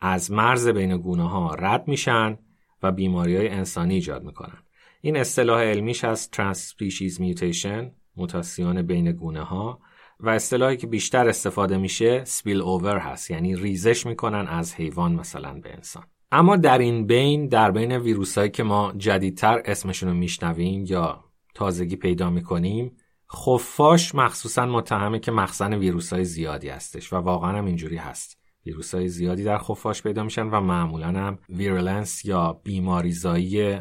از 0.00 0.32
مرز 0.32 0.68
بین 0.68 0.96
گونه 0.96 1.28
ها 1.28 1.54
رد 1.54 1.88
میشن 1.88 2.38
و 2.82 2.92
بیماری 2.92 3.36
های 3.36 3.48
انسانی 3.48 3.94
ایجاد 3.94 4.24
می‌کنن. 4.24 4.61
این 5.04 5.16
اصطلاح 5.16 5.62
علمیش 5.62 6.04
از 6.04 6.30
Trans-Species 6.36 7.18
Mutation 7.18 7.90
موتاسیون 8.16 8.82
بین 8.82 9.12
گونه 9.12 9.42
ها 9.42 9.80
و 10.20 10.28
اصطلاحی 10.28 10.76
که 10.76 10.86
بیشتر 10.86 11.28
استفاده 11.28 11.76
میشه 11.76 12.24
سپیل 12.24 12.60
اوور 12.60 12.98
هست 12.98 13.30
یعنی 13.30 13.56
ریزش 13.56 14.06
می‌کنن 14.06 14.46
از 14.48 14.74
حیوان 14.74 15.12
مثلا 15.12 15.60
به 15.60 15.74
انسان. 15.74 16.02
اما 16.32 16.56
در 16.56 16.78
این 16.78 17.06
بین 17.06 17.48
در 17.48 17.70
بین 17.70 17.92
ویروسهایی 17.92 18.50
که 18.50 18.62
ما 18.62 18.92
جدیدتر 18.96 19.62
اسمشون 19.64 20.08
رو 20.08 20.14
میشنویم 20.14 20.84
یا 20.86 21.24
تازگی 21.54 21.96
پیدا 21.96 22.30
می‌کنیم 22.30 22.96
خفاش 23.32 24.14
مخصوصا 24.14 24.66
متهمه 24.66 25.18
که 25.18 25.32
مخزن 25.32 25.74
ویروس 25.74 26.12
های 26.12 26.24
زیادی 26.24 26.68
هستش 26.68 27.12
و 27.12 27.16
واقعا 27.16 27.58
هم 27.58 27.64
اینجوری 27.64 27.96
هست. 27.96 28.38
ویروس 28.66 28.94
های 28.94 29.08
زیادی 29.08 29.44
در 29.44 29.58
خفاش 29.58 30.02
پیدا 30.02 30.24
میشن 30.24 30.46
و 30.46 30.60
معمولا 30.60 31.06
هم 31.06 31.38
ویرلنس 31.48 32.24
یا 32.24 32.60
بیماریزایی 32.64 33.78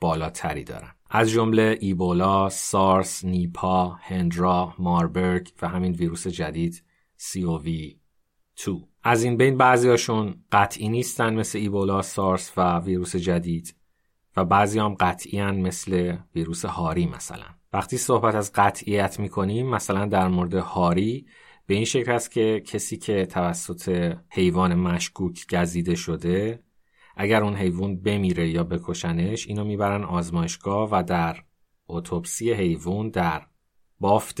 بالاتری 0.00 0.64
دارن. 0.64 0.94
از 1.10 1.30
جمله 1.30 1.78
ایبولا، 1.80 2.48
سارس، 2.48 3.24
نیپا، 3.24 3.88
هندرا، 3.88 4.74
ماربرگ 4.78 5.52
و 5.62 5.68
همین 5.68 5.92
ویروس 5.92 6.26
جدید 6.26 6.84
COV2 7.18 8.70
از 9.02 9.22
این 9.22 9.36
بین 9.36 9.56
بعضیاشون 9.56 10.44
قطعی 10.52 10.88
نیستن 10.88 11.34
مثل 11.34 11.58
ایبولا، 11.58 12.02
سارس 12.02 12.52
و 12.56 12.78
ویروس 12.78 13.16
جدید 13.16 13.74
و 14.36 14.44
بعضی 14.44 14.78
هم 14.78 14.94
قطعی 14.94 15.42
مثل 15.42 16.16
ویروس 16.34 16.64
هاری 16.64 17.06
مثلا. 17.06 17.46
وقتی 17.72 17.96
صحبت 17.96 18.34
از 18.34 18.52
قطعیت 18.54 19.20
می‌کنیم 19.20 19.66
مثلا 19.66 20.06
در 20.06 20.28
مورد 20.28 20.54
هاری 20.54 21.26
به 21.66 21.74
این 21.74 21.84
شکل 21.84 22.12
است 22.12 22.30
که 22.30 22.62
کسی 22.66 22.96
که 22.96 23.26
توسط 23.26 24.14
حیوان 24.30 24.74
مشکوک 24.74 25.46
گزیده 25.54 25.94
شده 25.94 26.62
اگر 27.20 27.42
اون 27.42 27.56
حیوان 27.56 27.96
بمیره 27.96 28.48
یا 28.48 28.64
بکشنش 28.64 29.46
اینو 29.46 29.64
می‌برن 29.64 30.04
آزمایشگاه 30.04 30.88
و 30.92 31.02
در 31.02 31.36
اتوپسی 31.88 32.52
حیوان 32.52 33.10
در 33.10 33.46
بافت 34.00 34.40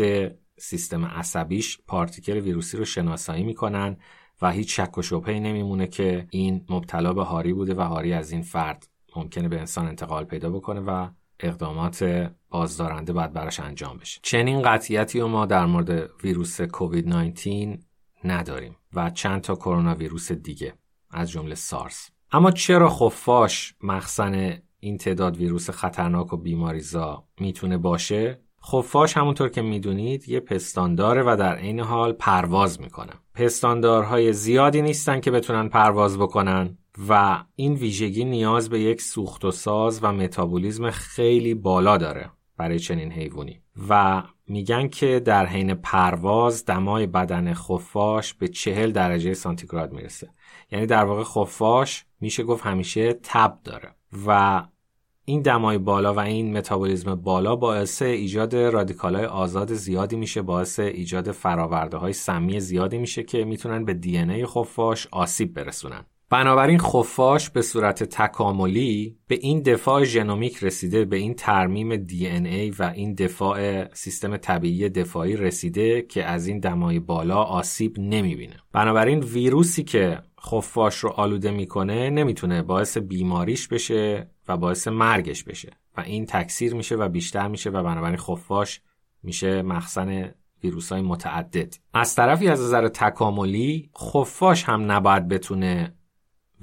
سیستم 0.58 1.04
عصبیش 1.04 1.78
پارتیکل 1.86 2.38
ویروسی 2.38 2.76
رو 2.76 2.84
شناسایی 2.84 3.44
می‌کنن 3.44 3.96
و 4.42 4.50
هیچ 4.50 4.80
شک 4.80 4.98
و 4.98 5.02
شبهی 5.02 5.40
نمیمونه 5.40 5.86
که 5.86 6.26
این 6.30 6.64
مبتلا 6.68 7.12
به 7.12 7.24
هاری 7.24 7.52
بوده 7.52 7.74
و 7.74 7.80
هاری 7.80 8.12
از 8.12 8.32
این 8.32 8.42
فرد 8.42 8.88
ممکنه 9.16 9.48
به 9.48 9.58
انسان 9.58 9.86
انتقال 9.86 10.24
پیدا 10.24 10.50
بکنه 10.50 10.80
و 10.80 11.08
اقدامات 11.40 12.30
بازدارنده 12.48 13.12
باید 13.12 13.32
براش 13.32 13.60
انجام 13.60 13.96
بشه. 13.96 14.20
چنین 14.22 14.62
قطعیتی 14.62 15.20
رو 15.20 15.28
ما 15.28 15.46
در 15.46 15.66
مورد 15.66 16.10
ویروس 16.24 16.60
کووید 16.60 17.08
19 17.08 17.78
نداریم 18.24 18.76
و 18.94 19.10
چند 19.10 19.40
تا 19.40 19.54
کرونا 19.54 19.94
ویروس 19.94 20.32
دیگه 20.32 20.74
از 21.10 21.30
جمله 21.30 21.54
سارس. 21.54 22.10
اما 22.32 22.50
چرا 22.50 22.88
خفاش 22.88 23.74
مخزن 23.82 24.58
این 24.80 24.98
تعداد 24.98 25.36
ویروس 25.36 25.70
خطرناک 25.70 26.32
و 26.32 26.36
بیماریزا 26.36 27.24
می‌تونه 27.40 27.78
باشه؟ 27.78 28.40
خفاش 28.62 29.16
همونطور 29.16 29.48
که 29.48 29.62
می‌دونید 29.62 30.28
یه 30.28 30.40
پستان 30.40 30.94
داره 30.94 31.22
و 31.22 31.36
در 31.36 31.56
عین 31.56 31.80
حال 31.80 32.12
پرواز 32.12 32.80
می‌کنه. 32.80 33.12
پستاندارهای 33.34 34.32
زیادی 34.32 34.82
نیستن 34.82 35.20
که 35.20 35.30
بتونن 35.30 35.68
پرواز 35.68 36.18
بکنن 36.18 36.78
و 37.08 37.42
این 37.54 37.74
ویژگی 37.74 38.24
نیاز 38.24 38.70
به 38.70 38.80
یک 38.80 39.02
سوخت 39.02 39.44
و 39.44 39.50
ساز 39.50 40.00
و 40.02 40.12
متابولیزم 40.12 40.90
خیلی 40.90 41.54
بالا 41.54 41.96
داره 41.96 42.30
برای 42.56 42.78
چنین 42.78 43.12
حیوانی. 43.12 43.60
و 43.88 44.22
میگن 44.48 44.88
که 44.88 45.20
در 45.20 45.46
حین 45.46 45.74
پرواز 45.74 46.64
دمای 46.64 47.06
بدن 47.06 47.54
خفاش 47.54 48.34
به 48.34 48.48
چهل 48.48 48.92
درجه 48.92 49.34
سانتیگراد 49.34 49.92
می‌رسه. 49.92 50.30
یعنی 50.72 50.86
در 50.86 51.04
واقع 51.04 51.22
خفاش 51.22 52.04
میشه 52.20 52.42
گفت 52.42 52.66
همیشه 52.66 53.12
تب 53.22 53.58
داره. 53.64 53.94
و 54.26 54.62
این 55.24 55.42
دمای 55.42 55.78
بالا 55.78 56.14
و 56.14 56.18
این 56.18 56.56
متابولیزم 56.56 57.14
بالا 57.14 57.56
باعث 57.56 58.02
ایجاد 58.02 58.56
رادیکال 58.56 59.16
های 59.16 59.24
آزاد 59.24 59.72
زیادی 59.72 60.16
میشه 60.16 60.42
باعث 60.42 60.80
ایجاد 60.80 61.32
فراورده 61.32 61.96
های 61.96 62.12
سمی 62.12 62.60
زیادی 62.60 62.98
میشه 62.98 63.22
که 63.22 63.44
می‌تونن 63.44 63.84
به 63.84 63.94
دی 63.94 64.18
ای 64.18 64.46
خفاش 64.46 65.08
آسیب 65.10 65.54
برسونن. 65.54 66.04
بنابراین 66.30 66.78
خفاش 66.78 67.50
به 67.50 67.62
صورت 67.62 68.04
تکاملی 68.04 69.16
به 69.26 69.38
این 69.40 69.62
دفاع 69.62 70.04
ژنومیک 70.04 70.64
رسیده 70.64 71.04
به 71.04 71.16
این 71.16 71.34
ترمیم 71.34 71.96
دی 71.96 72.26
ای 72.26 72.70
و 72.70 72.92
این 72.94 73.14
دفاع 73.14 73.88
سیستم 73.94 74.36
طبیعی 74.36 74.88
دفاعی 74.88 75.36
رسیده 75.36 76.02
که 76.02 76.24
از 76.24 76.46
این 76.46 76.58
دمای 76.58 77.00
بالا 77.00 77.42
آسیب 77.42 77.98
نمی‌بینه. 77.98 78.56
بنابراین 78.72 79.20
ویروسی 79.20 79.84
که 79.84 80.18
خفاش 80.46 80.98
رو 80.98 81.10
آلوده 81.10 81.50
می‌کنه 81.50 82.10
نمی‌تونه 82.10 82.62
باعث 82.62 82.98
بیماریش 82.98 83.68
بشه 83.68 84.30
و 84.48 84.56
باعث 84.56 84.88
مرگش 84.88 85.44
بشه. 85.44 85.70
و 85.96 86.00
این 86.00 86.26
تکثیر 86.26 86.74
میشه 86.74 86.96
و 86.96 87.08
بیشتر 87.08 87.48
میشه 87.48 87.70
و 87.70 87.82
بنابراین 87.82 88.16
خفاش 88.16 88.80
میشه 89.22 89.62
مخزن 89.62 90.34
ویروس 90.64 90.92
های 90.92 91.02
متعدد. 91.02 91.74
از 91.94 92.14
طرفی 92.14 92.48
از 92.48 92.60
نظر 92.60 92.88
تکاملی 92.88 93.90
خفاش 93.98 94.64
هم 94.64 94.92
نباید 94.92 95.28
بتونه 95.28 95.94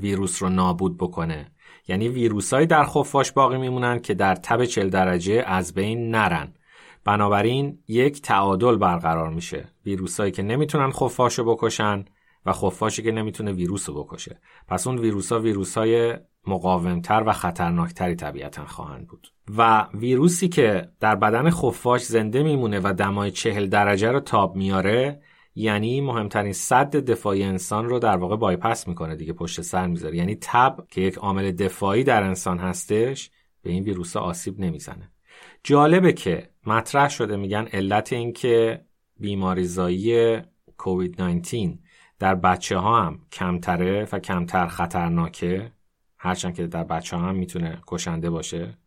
ویروس 0.01 0.43
رو 0.43 0.49
نابود 0.49 0.97
بکنه. 0.97 1.51
یعنی 1.87 2.09
ویروسهایی 2.09 2.67
در 2.67 2.85
خفاش 2.85 3.31
باقی 3.31 3.57
میمونن 3.57 3.99
که 3.99 4.13
در 4.13 4.35
تب 4.35 4.65
40 4.65 4.89
درجه 4.89 5.43
از 5.47 5.73
بین 5.73 6.09
نرن. 6.09 6.53
بنابراین 7.03 7.79
یک 7.87 8.21
تعادل 8.21 8.75
برقرار 8.75 9.29
میشه. 9.29 9.69
ویروسهایی 9.85 10.31
که 10.31 10.43
نمی‌تونن 10.43 10.91
خفاش 10.91 11.39
رو 11.39 11.55
بکشن 11.55 12.05
و 12.45 12.53
خفاشی 12.53 13.03
که 13.03 13.11
نمی‌تونه 13.11 13.51
ویروس 13.51 13.89
رو 13.89 14.03
بکشه. 14.03 14.39
پس 14.67 14.87
اون 14.87 14.97
ویروس 14.97 15.31
ها 15.31 15.39
ویروس 15.39 15.77
های 15.77 16.17
مقاومتر 16.47 17.23
و 17.25 17.33
خطرناکتری 17.33 18.15
طبیعتا 18.15 18.65
خواهند 18.65 19.07
بود. 19.07 19.27
و 19.57 19.87
ویروسی 19.93 20.49
که 20.49 20.89
در 20.99 21.15
بدن 21.15 21.49
خفاش 21.49 22.05
زنده 22.05 22.43
میمونه 22.43 22.79
و 22.83 22.93
دمای 22.93 23.31
چهل 23.31 23.67
درجه 23.67 24.11
رو 24.11 24.19
تاب 24.19 24.55
میاره 24.55 25.21
یعنی 25.55 26.01
مهمترین 26.01 26.53
صد 26.53 26.95
دفاعی 26.95 27.43
انسان 27.43 27.89
رو 27.89 27.99
در 27.99 28.17
واقع 28.17 28.35
بایپس 28.35 28.87
می‌کنه 28.87 29.15
دیگه 29.15 29.33
پشت 29.33 29.61
سر 29.61 29.87
می‌ذاره. 29.87 30.17
یعنی 30.17 30.37
تب 30.41 30.87
که 30.89 31.01
یک 31.01 31.15
عامل 31.15 31.51
دفاعی 31.51 32.03
در 32.03 32.23
انسان 32.23 32.59
هستش 32.59 33.31
به 33.61 33.71
این 33.71 33.83
ویروس 33.83 34.17
آسیب 34.17 34.59
نمی‌زنه. 34.59 35.11
جالبه 35.63 36.13
که 36.13 36.49
مطرح 36.67 37.09
شده 37.09 37.35
میگن 37.35 37.67
علت 37.73 38.13
این 38.13 38.33
که 38.33 38.81
بیماریزایی 39.19 40.37
کووید 40.77 41.21
19 41.21 41.77
در 42.19 42.35
بچه 42.35 42.77
ها 42.77 43.01
هم 43.01 43.19
کمتره 43.31 44.07
و 44.11 44.19
کمتر 44.19 44.67
خطرناکه؟ 44.67 45.71
هرچند 46.17 46.55
که 46.55 46.67
در 46.67 46.83
بچه 46.83 47.17
ها 47.17 47.29
هم 47.29 47.35
می‌تونه 47.35 47.81
کشنده 47.87 48.29
باشه. 48.29 48.77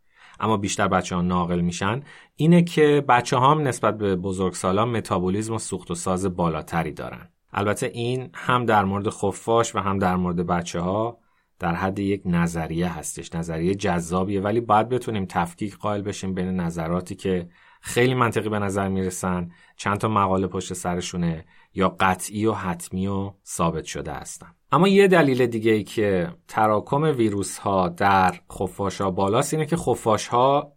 اما 0.41 0.57
بیشتر 0.57 0.89
بچه 0.89 1.15
ها 1.17 1.23
ناقل 1.23 1.61
میشن. 1.61 2.03
اینه 2.37 2.63
که 2.63 3.05
بچه 3.09 3.37
ها 3.37 3.51
هم 3.51 3.69
نسبت 3.69 3.99
به 3.99 4.17
بزرگسالان 4.17 4.89
متابولیزم 4.89 5.55
و 5.55 5.59
سوخت 5.59 5.91
و 5.91 5.95
ساز 5.95 6.37
بالاتری 6.37 6.93
دارن. 6.93 7.29
البته 7.53 7.87
این 7.87 8.31
هم 8.35 8.67
در 8.67 8.85
مورد 8.85 9.09
خفاش 9.11 9.75
و 9.75 9.79
هم 9.79 9.99
در 9.99 10.17
مورد 10.17 10.47
بچه 10.47 10.81
ها 10.81 11.19
در 11.59 11.75
حد 11.75 11.99
یک 11.99 12.23
نظریه 12.25 12.99
هستش. 12.99 13.35
نظریه 13.35 13.75
جذابیه 13.75 14.41
ولی 14.41 14.61
باید 14.61 14.89
بتونیم 14.89 15.27
تفکیک 15.27 15.77
قائل 15.77 16.03
بشیم 16.03 16.35
بین 16.35 16.61
نظراتی 16.61 17.15
که 17.15 17.49
خیلی 17.81 18.15
منطقی 18.15 18.49
به 18.49 18.59
نظر 18.59 18.89
می‌رسن. 18.89 19.51
چند 19.77 19.99
تا 19.99 20.09
مقاله 20.09 20.47
پشت 20.47 20.73
سرشونه 20.73 21.45
یا 21.75 21.97
قطعی 22.01 22.47
و 22.47 22.53
حتمی 22.53 23.07
و 23.07 23.33
ثابت 23.47 23.85
شده 23.85 24.13
هستن. 24.13 24.55
اما 24.73 24.89
یه 24.89 25.09
دلیل 25.09 25.47
دیگه 25.47 25.73
ای 25.73 25.85
که 25.85 26.33
تراکم 26.49 27.03
ویروس 27.03 27.59
ها 27.59 27.89
در 27.89 28.35
خفاش 28.53 29.01
ها 29.01 29.11
بالاست 29.11 29.55
اینه 29.55 29.67
که 29.67 29.77
خفاش 29.77 30.29
ها 30.29 30.73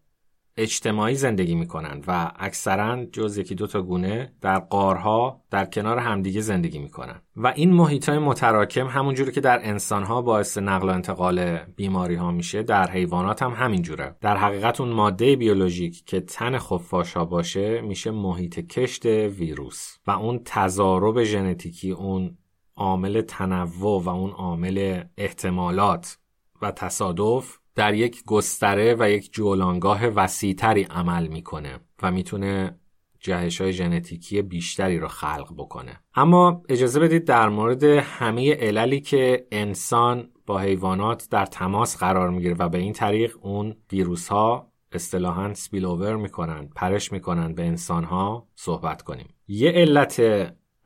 اجتماعی 0.58 1.16
زندگی 1.16 1.56
می‌کنن 1.56 2.02
و 2.08 2.32
اکثرا 2.36 3.06
جز 3.06 3.38
یکی 3.38 3.56
دو 3.56 3.68
تا 3.68 3.82
گونه 3.82 4.34
در 4.42 4.60
قارها 4.60 5.42
در 5.52 5.66
کنار 5.66 5.98
همدیگه 5.98 6.42
زندگی 6.42 6.80
می‌کنن 6.80 7.22
و 7.36 7.48
این 7.48 7.74
محیط 7.74 8.10
های 8.10 8.20
متراکم 8.20 8.88
همونجوری 8.88 9.32
که 9.32 9.42
در 9.42 9.60
انسان 9.64 10.04
ها 10.04 10.22
باعث 10.22 10.58
نقل 10.58 10.90
و 10.90 10.94
انتقال 10.94 11.58
بیماری 11.58 12.16
ها 12.16 12.32
میشه 12.32 12.64
در 12.64 12.92
حیوانات 12.92 13.44
هم 13.44 13.52
همینجوره 13.52 14.16
در 14.22 14.38
حقیقت 14.38 14.82
اون 14.82 14.90
ماده 14.90 15.36
بیولوژیک 15.36 16.06
که 16.06 16.22
تن 16.22 16.58
خفاش 16.58 17.14
ها 17.14 17.26
باشه 17.26 17.82
میشه 17.82 18.12
محیط 18.12 18.60
کشت 18.60 19.06
ویروس 19.06 19.98
و 20.08 20.12
اون 20.12 20.42
تضارب 20.46 21.24
ژنتیکی 21.24 21.92
اون 21.92 22.38
عامل 22.76 23.22
تنوع 23.22 24.04
و 24.04 24.10
اون 24.10 24.32
عامل 24.32 25.04
احتمالات 25.18 26.18
و 26.62 26.72
تصادف 26.72 27.61
در 27.76 27.94
یک 27.94 28.24
گستره 28.26 28.96
و 29.00 29.10
یک 29.10 29.34
جولانگاه 29.34 30.06
وسیعتری 30.06 30.84
عمل 30.84 31.28
می‌کنه 31.28 31.80
و 32.04 32.12
می‌تونه 32.12 32.76
جهش 33.20 33.62
های 33.62 33.74
ژنتیکی 33.74 34.42
بیشتری 34.42 35.00
رو 35.00 35.08
خلق 35.08 35.54
بکنه. 35.58 36.00
اما 36.16 36.64
اجازه 36.70 37.00
بدید 37.00 37.26
در 37.26 37.50
مورد 37.50 37.84
همه 37.84 38.54
عللی 38.54 39.02
که 39.02 39.48
انسان 39.52 40.30
با 40.46 40.60
حیوانات 40.60 41.28
در 41.32 41.46
تماس 41.46 41.98
قرار 41.98 42.30
می‌گیره 42.30 42.56
و 42.60 42.70
به 42.70 42.78
این 42.78 42.94
طریق 42.94 43.38
اون 43.42 43.76
ویروس 43.92 44.28
ها 44.28 44.72
اصطلاحا 44.92 45.54
سپیل 45.54 45.86
اوور 45.86 46.16
می‌کنن 46.16 46.70
پرش 46.76 47.12
می‌کنن 47.12 47.54
به 47.54 47.66
انسان 47.66 48.04
ها 48.04 48.48
صحبت 48.56 49.02
کنیم. 49.02 49.28
یه 49.48 49.72
علت 49.72 50.22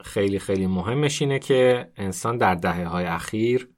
خیلی 0.04 0.39
خیلی 0.39 0.68
مهمش 0.68 1.22
اینه 1.22 1.39
که 1.39 1.92
انسان 1.96 2.38
در 2.38 2.56
دهه 2.56 2.86
های 2.86 3.06
اخیر 3.06 3.75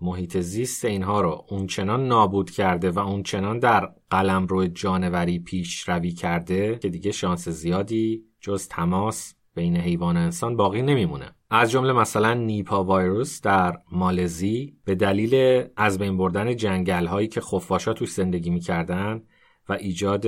محیط 0.00 0.38
زیست 0.38 0.84
اینها 0.84 1.20
رو 1.20 1.44
اونچنان 1.48 2.08
نابود 2.08 2.50
کرده 2.50 2.90
و 2.90 2.98
اونچنان 2.98 3.58
در 3.58 3.90
قلم 4.10 4.46
رو 4.46 4.66
جانوری 4.66 5.38
پیش 5.38 5.88
روی 5.88 6.10
کرده 6.10 6.78
که 6.78 6.88
دیگه 6.88 7.12
شانس 7.12 7.48
زیادی 7.48 8.24
جز 8.40 8.68
تماس 8.68 9.34
بین 9.54 9.76
حیوان 9.76 10.16
انسان 10.16 10.56
باقی 10.56 10.82
نمیمونه. 10.82 11.34
از 11.50 11.70
جمله 11.70 11.92
مثلا 11.92 12.34
نیپا 12.34 12.84
ویروس 12.84 13.40
در 13.40 13.78
مالزی 13.92 14.76
به 14.84 14.94
دلیل 14.94 15.64
از 15.76 15.98
بین 15.98 16.16
بردن 16.16 16.56
جنگل 16.56 17.06
هایی 17.06 17.28
که 17.28 17.40
خفاشا 17.40 17.92
توش 17.92 18.12
زندگی 18.12 18.50
می‌کردن 18.50 19.22
و 19.68 19.72
ایجاد 19.72 20.26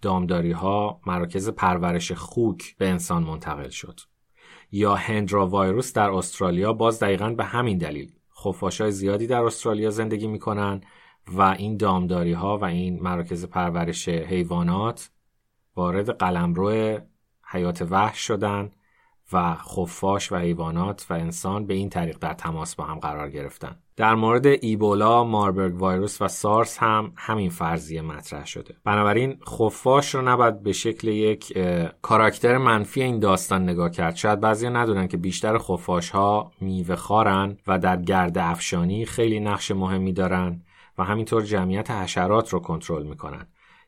دامداری 0.00 0.52
ها 0.52 1.00
مراکز 1.06 1.48
پرورش 1.48 2.12
خوک 2.12 2.76
به 2.76 2.88
انسان 2.88 3.22
منتقل 3.22 3.68
شد. 3.68 4.00
یا 4.72 4.94
هندرا 4.94 5.46
ویروس 5.46 5.92
در 5.92 6.10
استرالیا 6.10 6.72
باز 6.72 7.00
دقیقا 7.00 7.30
به 7.30 7.44
همین 7.44 7.78
دلیل. 7.78 8.12
خفاشای 8.44 8.92
زیادی 8.92 9.26
در 9.26 9.42
استرالیا 9.42 9.90
زندگی 9.90 10.26
می‌کنن 10.26 10.80
و 11.26 11.42
این 11.42 11.76
دامداری 11.76 12.32
ها 12.32 12.58
و 12.58 12.64
این 12.64 13.02
مراکز 13.02 13.46
پرورش 13.46 14.08
حیوانات 14.08 15.10
وارد 15.76 16.10
قلمرو 16.10 16.98
حیات 17.46 17.82
وحش 17.82 18.18
شدن. 18.18 18.72
و 19.32 19.54
خفاش 19.54 20.32
و 20.32 20.36
حیوانات 20.36 21.06
و 21.10 21.14
انسان 21.14 21.66
به 21.66 21.74
این 21.74 21.88
طریق 21.88 22.18
در 22.18 22.32
تماس 22.34 22.74
با 22.74 22.84
هم 22.84 22.98
قرار 22.98 23.30
گرفتن 23.30 23.76
در 23.96 24.14
مورد 24.14 24.46
ایبولا، 24.46 25.24
ماربرگ 25.24 25.82
ویروس 25.82 26.22
و 26.22 26.28
سارس 26.28 26.78
هم 26.78 27.12
همین 27.16 27.50
فرضیه 27.50 28.02
مطرح 28.02 28.46
شده. 28.46 28.74
بنابراین 28.84 29.38
خفاش 29.48 30.14
رو 30.14 30.22
نباید 30.22 30.62
به 30.62 30.72
شکل 30.72 31.08
یک 31.08 31.58
کاراکتر 32.02 32.58
منفی 32.58 33.02
این 33.02 33.18
داستان 33.18 33.62
نگاه 33.62 33.90
کرد. 33.90 34.16
شاید 34.16 34.40
بعضی 34.40 34.70
ندونن 34.70 35.08
که 35.08 35.16
بیشتر 35.16 35.58
خفاش 35.58 36.10
ها 36.10 36.52
میوه 36.60 36.96
خارن 36.96 37.56
و 37.66 37.78
در 37.78 38.02
گرد 38.02 38.38
افشانی 38.38 39.04
خیلی 39.04 39.40
نقش 39.40 39.70
مهمی 39.70 40.12
دارن 40.12 40.62
و 40.98 41.04
همینطور 41.04 41.42
جمعیت 41.42 41.90
حشرات 41.90 42.48
رو 42.48 42.60
کنترل 42.60 43.06
می‌کنن. 43.06 43.46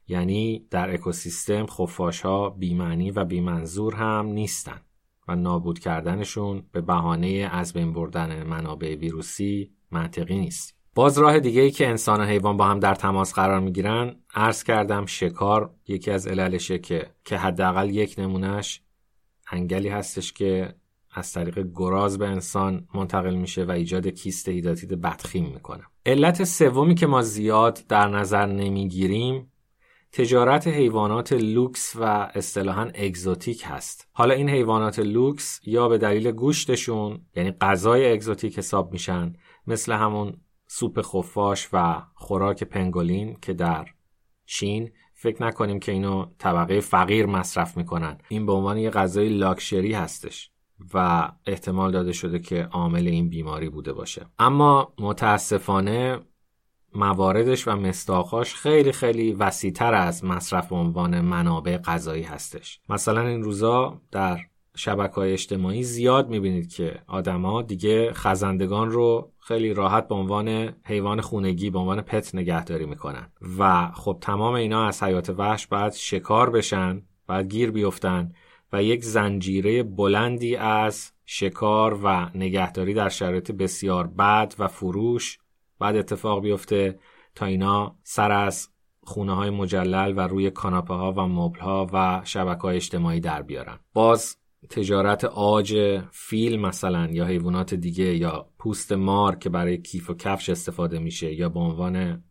یعنی 0.08 0.66
در 0.70 0.94
اکوسیستم 0.94 1.66
خفاش 1.66 2.20
ها 2.20 2.50
بیمعنی 2.50 3.10
و 3.10 3.24
بیمنظور 3.24 3.94
هم 3.94 4.26
نیستن 4.26 4.80
و 5.28 5.36
نابود 5.36 5.78
کردنشون 5.78 6.62
به 6.72 6.80
بهانه 6.80 7.48
از 7.52 7.72
بین 7.72 7.92
بردن 7.92 8.42
منابع 8.42 8.94
ویروسی 8.94 9.70
منطقی 9.90 10.38
نیست. 10.38 10.74
باز 10.94 11.18
راه 11.18 11.40
دیگه 11.40 11.62
ای 11.62 11.70
که 11.70 11.88
انسان 11.88 12.20
و 12.20 12.24
حیوان 12.24 12.56
با 12.56 12.64
هم 12.64 12.80
در 12.80 12.94
تماس 12.94 13.34
قرار 13.34 13.60
می‌گیرن 13.60 14.16
عرض 14.34 14.64
کردم 14.64 15.06
شکار 15.06 15.74
یکی 15.88 16.10
از 16.10 16.26
عللشه 16.26 16.78
که 16.78 17.10
که 17.24 17.36
حداقل 17.36 17.90
یک 17.90 18.14
نمونهش 18.18 18.82
انگلی 19.50 19.88
هستش 19.88 20.32
که 20.32 20.74
از 21.10 21.32
طریق 21.32 21.66
گراز 21.74 22.18
به 22.18 22.28
انسان 22.28 22.88
منتقل 22.94 23.34
میشه 23.34 23.64
و 23.64 23.70
ایجاد 23.70 24.06
کیست 24.06 24.48
هیداتید 24.48 25.00
بدخیم 25.00 25.44
می‌کنه. 25.54 25.82
علت 26.06 26.44
سومی 26.44 26.94
که 26.94 27.06
ما 27.06 27.22
زیاد 27.22 27.80
در 27.88 28.08
نظر 28.08 28.46
نمی‌گیریم 28.46 29.52
تجارت 30.16 30.68
حیوانات 30.68 31.32
لوکس 31.32 31.96
و 31.96 32.02
اصطلاحا 32.34 32.90
exotic 32.94 33.62
هست. 33.66 34.08
حالا 34.12 34.34
این 34.34 34.48
حیوانات 34.48 34.98
لوکس 34.98 35.60
یا 35.66 35.88
به 35.88 35.98
دلیل 35.98 36.30
گوشتشون 36.30 37.20
یعنی 37.36 37.52
غذای 37.60 38.12
exotic 38.12 38.58
حساب 38.58 38.92
میشن 38.92 39.32
مثل 39.66 39.92
همون 39.92 40.36
سوپ 40.66 41.02
خفاش 41.02 41.68
و 41.72 42.02
خوراک 42.14 42.64
پنگولین 42.64 43.36
که 43.42 43.52
در 43.52 43.86
چین 44.46 44.90
فکر 45.14 45.42
نکنیم 45.42 45.78
که 45.78 45.92
اینو 45.92 46.26
طبقه 46.38 46.80
فقیر 46.80 47.26
مصرف 47.26 47.76
می‌کنن. 47.76 48.18
این 48.28 48.46
به 48.46 48.52
عنوان 48.52 48.78
یه 48.78 48.90
غذای 48.90 49.28
لاکشری 49.28 49.92
هستش 49.92 50.50
و 50.94 51.28
احتمال 51.46 51.92
داده 51.92 52.12
شده 52.12 52.38
که 52.38 52.62
عامل 52.62 53.08
این 53.08 53.28
بیماری 53.28 53.68
بوده 53.68 53.92
باشه. 53.92 54.26
اما 54.38 54.94
متاسفانه 54.98 56.20
مواردش 56.94 57.68
و 57.68 57.76
مستاخاش 57.76 58.54
خیلی 58.54 58.92
خیلی 58.92 59.32
وسیعتر 59.32 59.94
از 59.94 60.24
مصرف 60.24 60.72
عنوان 60.72 61.20
منابع 61.20 61.76
غذایی 61.76 62.22
هستش. 62.22 62.80
مثلا 62.88 63.26
این 63.26 63.42
روزا 63.42 64.00
در 64.10 64.38
شبکه 64.76 65.14
های 65.14 65.32
اجتماعی 65.32 65.82
زیاد 65.82 66.28
می‌بینید 66.28 66.72
که 66.72 67.02
آدما 67.06 67.62
دیگه 67.62 68.12
خزندگان 68.12 68.90
رو 68.90 69.32
خیلی 69.38 69.74
راحت 69.74 70.08
به 70.08 70.14
عنوان 70.14 70.72
حیوان 70.84 71.20
خونگی 71.20 71.70
به 71.70 71.78
عنوان 71.78 72.00
پت 72.00 72.34
نگهداری 72.34 72.86
می‌کنن. 72.86 73.32
و 73.58 73.90
خب 73.94 74.18
تمام 74.20 74.54
اینا 74.54 74.86
از 74.86 75.02
حیات 75.02 75.30
وحش 75.30 75.66
باید 75.66 75.92
شکار 75.92 76.50
بشن 76.50 77.02
باید 77.26 77.46
گیر 77.46 77.70
بیفتن 77.70 78.32
و 78.72 78.82
یک 78.82 79.04
زنجیره 79.04 79.82
بلندی 79.82 80.56
از 80.56 81.12
شکار 81.26 82.00
و 82.04 82.30
نگهداری 82.34 82.94
در 82.94 83.08
شرایط 83.08 83.50
بسیار 83.50 84.06
بد 84.06 84.54
و 84.58 84.68
فروش 84.68 85.38
بعد 85.84 85.96
اتفاق 85.96 86.42
بیفته 86.42 86.98
تا 87.34 87.46
اینا 87.46 87.96
سر 88.02 88.32
از 88.32 88.68
خونه 89.02 89.34
های 89.34 89.50
مجلل 89.50 90.14
و 90.16 90.20
روی 90.20 90.50
کاناپه 90.50 90.94
ها 90.94 91.12
و 91.12 91.20
مبل 91.20 91.60
ها 91.60 91.86
و 91.92 92.22
شبکه 92.24 92.60
های 92.60 92.76
اجتماعی 92.76 93.20
در 93.20 93.42
بیارن. 93.42 93.78
باز 93.92 94.36
تجارت 94.70 95.24
آج 95.24 96.00
فیل 96.10 96.60
مثلا 96.60 97.08
یا 97.10 97.24
حیوانات 97.24 97.74
دیگه 97.74 98.16
یا 98.16 98.48
پوست 98.58 98.92
مار 98.92 99.36
که 99.36 99.48
برای 99.48 99.82
کیف 99.82 100.10
و 100.10 100.14
کفش 100.14 100.48
استفاده 100.48 100.98
میشه 100.98 101.34
یا 101.34 101.48
به 101.48 101.60
عنوان 101.60 102.24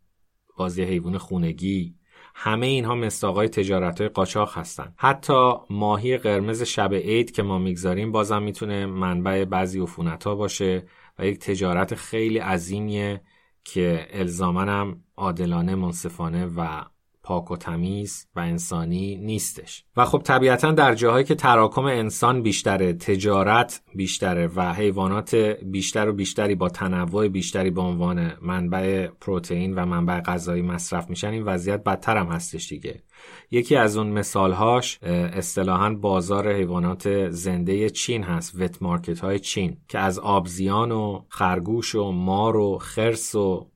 بازی 0.57 0.83
حیوان 0.83 1.17
خونگی 1.17 1.95
همه 2.35 2.65
اینها 2.65 2.95
مستاقای 2.95 3.49
تجارت 3.49 4.01
های 4.01 4.09
قاچاق 4.09 4.57
هستن. 4.57 4.93
حتی 4.97 5.53
ماهی 5.69 6.17
قرمز 6.17 6.63
شب 6.63 6.93
عید 6.93 7.31
که 7.31 7.43
ما 7.43 7.59
می‌گذاریم 7.59 8.11
بازم 8.11 8.43
می‌تونه 8.43 8.85
منبع 8.85 9.45
بعضی 9.45 9.79
عفونت 9.79 10.23
ها 10.23 10.35
باشه 10.35 10.85
و 11.19 11.25
یک 11.25 11.39
تجارت 11.39 11.95
خیلی 11.95 12.37
عظیمیه 12.37 13.21
که 13.63 14.07
الزامنم 14.11 15.03
عادلانه 15.17 15.75
منصفانه 15.75 16.45
و 16.45 16.83
پاک 17.23 17.51
و 17.51 17.57
تمیز 17.57 18.27
و 18.35 18.39
انسانی 18.39 19.15
نیستش. 19.15 19.85
و 19.97 20.05
خب 20.05 20.21
طبیعتا 20.25 20.71
در 20.71 20.95
جاهایی 20.95 21.25
که 21.25 21.35
تراکم 21.35 21.85
انسان 21.85 22.41
بیشتره 22.41 22.93
تجارت 22.93 23.81
بیشتره 23.95 24.47
و 24.47 24.73
حیوانات 24.73 25.35
بیشتر 25.65 26.09
و 26.09 26.13
بیشتری 26.13 26.55
با 26.55 26.69
تنوع 26.69 27.27
بیشتری 27.27 27.69
به 27.69 27.81
عنوان 27.81 28.33
منبع 28.41 29.07
پروتئین 29.07 29.75
و 29.75 29.85
منبع 29.85 30.19
غذایی 30.19 30.61
مصرف 30.61 31.09
میشن 31.09 31.27
این 31.27 31.43
وضعیت 31.43 31.83
بدتر 31.83 32.17
هم 32.17 32.27
هستش 32.27 32.69
دیگه. 32.69 33.03
یکی 33.51 33.75
از 33.75 33.97
اون 33.97 34.07
مثالهاش 34.07 34.99
اصطلاحا 35.03 35.89
بازار 35.89 36.53
حیوانات 36.53 37.29
زنده 37.29 37.89
چین 37.89 38.23
هست 38.23 38.55
وت 38.59 38.81
مارکت 38.81 39.19
های 39.19 39.39
چین 39.39 39.77
که 39.87 39.99
از 39.99 40.19
آبزیان 40.19 40.91
و 40.91 41.21
خرگوش 41.29 41.95
و 41.95 42.11
مار 42.11 42.55
و 42.55 42.77
خرس 42.77 43.35
و 43.35 43.69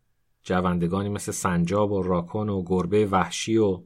جوندگانی 0.44 1.10
مثل 1.10 1.32
سنجاب 1.32 1.92
و 1.92 2.04
راکون 2.04 2.50
و 2.50 2.64
گربه 2.66 3.06
وحشی 3.06 3.58
و 3.58 3.82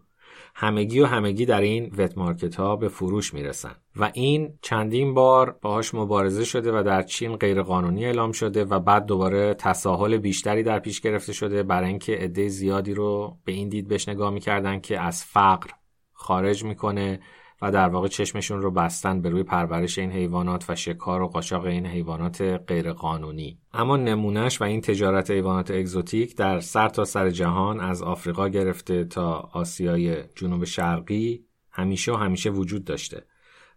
همگی 0.56 1.00
و 1.00 1.06
همگی 1.06 1.46
در 1.46 1.62
این 1.62 1.96
وت 1.98 2.18
مارکت 2.18 2.56
ها 2.56 2.76
به 2.76 2.88
فروش 2.88 3.34
می‌رسن. 3.34 3.76
و 3.96 4.12
این 4.14 4.54
چندین 4.62 5.14
بار 5.14 5.58
باهاش 5.62 5.94
مبارزه 5.96 6.46
شده 6.46 6.80
و 6.80 6.84
در 6.84 7.02
چین 7.02 7.36
غیرقانونی 7.36 8.06
اعلام 8.06 8.32
شده 8.32 8.66
و 8.66 8.80
بعد 8.80 9.06
دوباره 9.06 9.54
تساهل 9.54 10.18
بیشتری 10.18 10.64
در 10.64 10.80
پیش 10.80 11.02
گرفته 11.02 11.34
شده 11.34 11.64
برای 11.64 11.90
اینکه 11.90 12.14
عده 12.14 12.48
زیادی 12.48 12.94
رو 12.94 13.38
به 13.46 13.52
این 13.52 13.70
دید 13.70 13.88
بهش 13.88 14.10
نگاه 14.10 14.32
می‌کردن 14.32 14.80
که 14.80 15.00
از 15.00 15.24
فقر 15.24 15.70
خارج 16.14 16.64
می‌کنه 16.64 17.20
و 17.62 17.71
در 17.71 17.89
واقع 17.89 18.08
چشمشون 18.08 18.62
رو 18.62 18.71
بستن 18.71 19.21
به 19.21 19.30
روی 19.30 19.43
پرورش 19.43 19.97
این 19.97 20.12
حیوانات 20.12 20.69
و 20.69 20.76
شکار 20.76 21.21
و 21.21 21.28
قاچاق 21.28 21.65
این 21.65 21.86
حیوانات 21.86 22.41
غیرقانونی. 22.41 23.60
اما 23.74 23.97
نمونهش 23.97 24.62
و 24.62 24.63
این 24.63 24.82
تجارت 24.82 25.32
حیوانات 25.32 25.71
اگزوتیک 25.71 26.36
در 26.36 26.60
سر 26.60 26.89
تا 26.89 27.06
سر 27.06 27.30
جهان 27.30 27.80
از 27.80 28.04
آفریقا 28.04 28.47
گرفته 28.47 29.04
تا 29.04 29.50
آسیای 29.54 30.24
جنوب 30.36 30.63
شرقی 30.63 31.45
همیشه 31.71 32.12
و 32.12 32.15
همیشه 32.15 32.50
وجود 32.50 32.84
داشته 32.84 33.26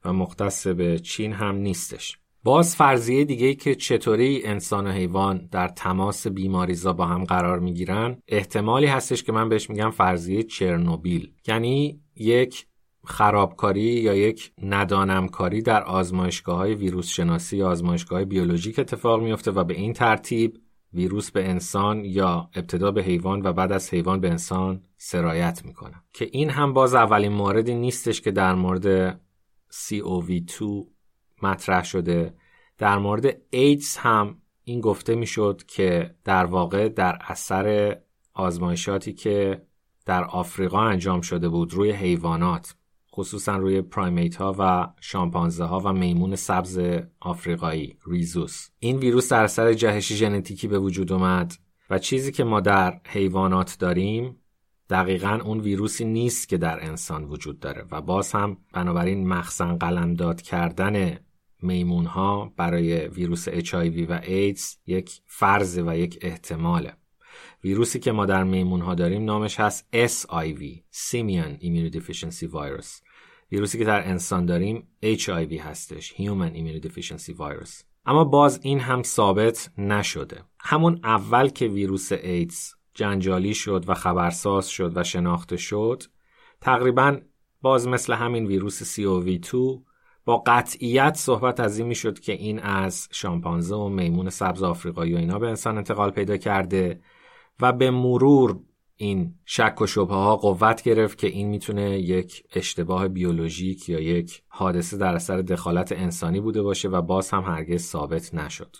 و 0.05 0.13
مختص 0.13 0.67
به 0.67 0.99
چین 0.99 1.33
هم 1.33 1.57
نیستش. 1.57 2.19
باز 2.45 2.77
فرضیه 2.77 3.25
دیگه 3.25 3.55
که 3.55 3.75
چطوری 3.75 4.43
انسان 4.45 4.87
و 4.87 4.91
حیوان 4.91 5.49
در 5.53 5.69
تماس 5.69 6.27
بیماریزا 6.27 6.93
با 6.93 7.07
هم 7.07 7.25
قرار 7.25 7.59
می‌گیرن 7.59 8.19
احتمالی 8.29 8.87
هستش 8.87 9.23
که 9.23 9.33
من 9.33 9.49
بهش 9.49 9.71
میگم 9.71 9.91
فرضیه 9.91 10.43
چرنوبیل. 10.43 11.33
یعنی 11.47 12.01
یک 12.17 12.67
خرابکاری 13.07 13.83
یا 13.83 14.15
یک 14.15 14.53
ندانمکاری 14.63 15.63
در 15.63 15.83
آزمایشگاه 15.83 16.57
های 16.57 16.75
ویروس 16.75 17.09
شناسی 17.09 17.63
آزمایشگاه 17.63 18.25
بیولوژیک 18.25 18.79
اتفاق 18.79 19.23
میفته 19.23 19.51
و 19.51 19.65
به 19.65 19.75
این 19.75 19.93
ترتیب 19.93 20.59
ویروس 20.95 21.31
به 21.31 21.49
انسان 21.49 22.05
یا 22.05 22.51
ابتدا 22.55 22.91
به 22.91 23.03
حیوان 23.03 23.47
و 23.47 23.53
بعد 23.53 23.73
از 23.73 23.95
حیوان 23.95 24.21
به 24.21 24.31
انسان 24.31 24.83
سرایت 24.97 25.63
می‌کنه. 25.65 26.03
که 26.13 26.29
این 26.33 26.51
هم 26.51 26.73
باز 26.73 26.95
اولین 26.95 27.33
موردی 27.33 27.75
نیستش 27.75 28.21
که 28.21 28.31
در 28.31 28.55
مورد 28.55 29.21
COV2 29.71 30.63
مطرح 31.43 31.85
شده. 31.85 32.35
در 32.79 32.99
مورد 32.99 33.37
ایدز 33.51 33.97
هم 33.97 34.39
این 34.65 34.81
گفته 34.81 35.15
می‌شد 35.15 35.63
که 35.67 36.15
در 36.25 36.45
واقع 36.45 36.89
در 36.89 37.19
اثر 37.21 37.97
آزمایشاتی 38.35 39.13
که 39.13 39.63
در 40.07 40.25
آفریقا 40.25 40.83
انجام 40.83 41.21
شده 41.21 41.49
بود 41.49 41.75
روی 41.75 41.91
حیوانات 41.91 42.75
خصوصا 43.15 43.57
روی 43.57 43.83
پرایمیت 43.83 44.37
ها 44.37 44.57
و 44.59 44.89
شامپانزه 45.01 45.65
ها 45.65 45.81
و 45.81 45.93
میمون 45.93 46.37
سبز 46.37 46.81
آفریقایی 47.21 47.97
ریزوس. 48.07 48.69
این 48.79 48.97
ویروس 48.97 49.33
در 49.33 49.45
اثر 49.45 49.73
جهش 49.73 50.13
ژنتیکی 50.13 50.69
به 50.69 50.79
وجود 50.79 51.13
اومد 51.13 51.55
و 51.91 51.99
چیزی 51.99 52.33
که 52.33 52.45
ما 52.45 52.61
در 52.61 53.01
حیوانات 53.07 53.77
داریم 53.79 54.37
دقیقا 54.91 55.41
اون 55.45 55.61
ویروسی 55.61 56.05
نیست 56.05 56.49
که 56.49 56.59
در 56.59 56.85
انسان 56.85 57.25
وجود 57.25 57.61
داره 57.61 57.87
و 57.91 58.01
باز 58.01 58.33
هم 58.33 58.57
بنابراین 58.73 59.29
مخزن 59.29 59.77
قلمداد 59.77 60.43
کردن 60.43 61.19
میمون 61.63 62.05
ها 62.05 62.53
برای 62.57 63.09
ویروس 63.09 63.49
HIV 63.49 64.07
و 64.09 64.21
ایدز 64.25 64.77
یک 64.87 65.21
فرض 65.27 65.79
و 65.87 65.97
یک 65.97 66.19
احتماله. 66.23 66.93
ویروسی 67.65 67.99
که 67.99 68.13
ما 68.13 68.27
در 68.27 68.45
میمون 68.45 68.81
ها 68.81 68.95
داریم 68.95 69.25
نامش 69.25 69.61
هست 69.61 69.89
SIV 69.93 70.63
Simian 70.93 71.63
Immunodeficiency 71.63 72.49
Virus. 72.53 73.03
ویروسی 73.53 73.79
که 73.79 73.85
در 73.85 74.09
انسان 74.09 74.47
داریم 74.47 74.89
HIV 75.03 75.53
هستش 75.53 76.15
Human 76.15 76.55
Immunodeficiency 76.57 77.37
Virus. 77.39 77.85
اما 78.07 78.25
باز 78.25 78.61
این 78.63 78.81
هم 78.81 79.03
ثابت 79.03 79.71
نشده. 79.79 80.45
همون 80.61 81.01
اول 81.05 81.49
که 81.49 81.67
ویروس 81.67 82.13
ایدز 82.13 82.75
جنجالی 82.95 83.55
شد 83.55 83.85
و 83.89 83.95
خبرساز 83.95 84.69
شد 84.69 84.93
و 84.97 85.05
شناخته 85.05 85.57
شد 85.57 86.03
تقریبا 86.61 87.21
باز 87.63 87.89
مثل 87.89 88.13
همین 88.13 88.47
ویروس 88.47 89.01
COV2 89.01 89.55
با 90.25 90.43
قطعیت 90.47 91.15
صحبت 91.17 91.61
از 91.61 91.79
این 91.79 91.89
می‌شد 91.89 92.19
که 92.19 92.33
این 92.33 92.59
از 92.59 93.09
شامپانزه 93.13 93.75
و 93.75 93.89
میمون 93.89 94.31
سبز 94.31 94.63
آفریقایی 94.63 95.15
و 95.15 95.17
اینا 95.17 95.39
به 95.39 95.49
انسان 95.49 95.77
انتقال 95.77 96.11
پیدا 96.11 96.37
کرده. 96.37 97.01
و 97.61 97.73
به 97.73 97.91
مرور 97.91 98.61
این 98.97 99.35
شک 99.45 99.81
و 99.81 99.87
شبه 99.87 100.15
ها 100.15 100.37
قوت 100.37 100.83
گرفت 100.83 101.19
که 101.19 101.27
این 101.27 101.49
می‌تونه 101.49 101.99
یک 101.99 102.45
اشتباه 102.55 103.09
بیولوژیک 103.09 103.89
یا 103.89 104.01
یک 104.01 104.43
حادثه 104.49 104.97
در 104.97 105.15
اثر 105.15 105.37
دخالت 105.43 105.93
انسانی 105.93 106.41
بوده 106.41 106.63
باشه 106.63 106.89
و 106.89 107.03
باز 107.03 107.31
هم 107.31 107.43
هرگز 107.43 107.83
ثابت 107.83 108.35
نشد. 108.35 108.77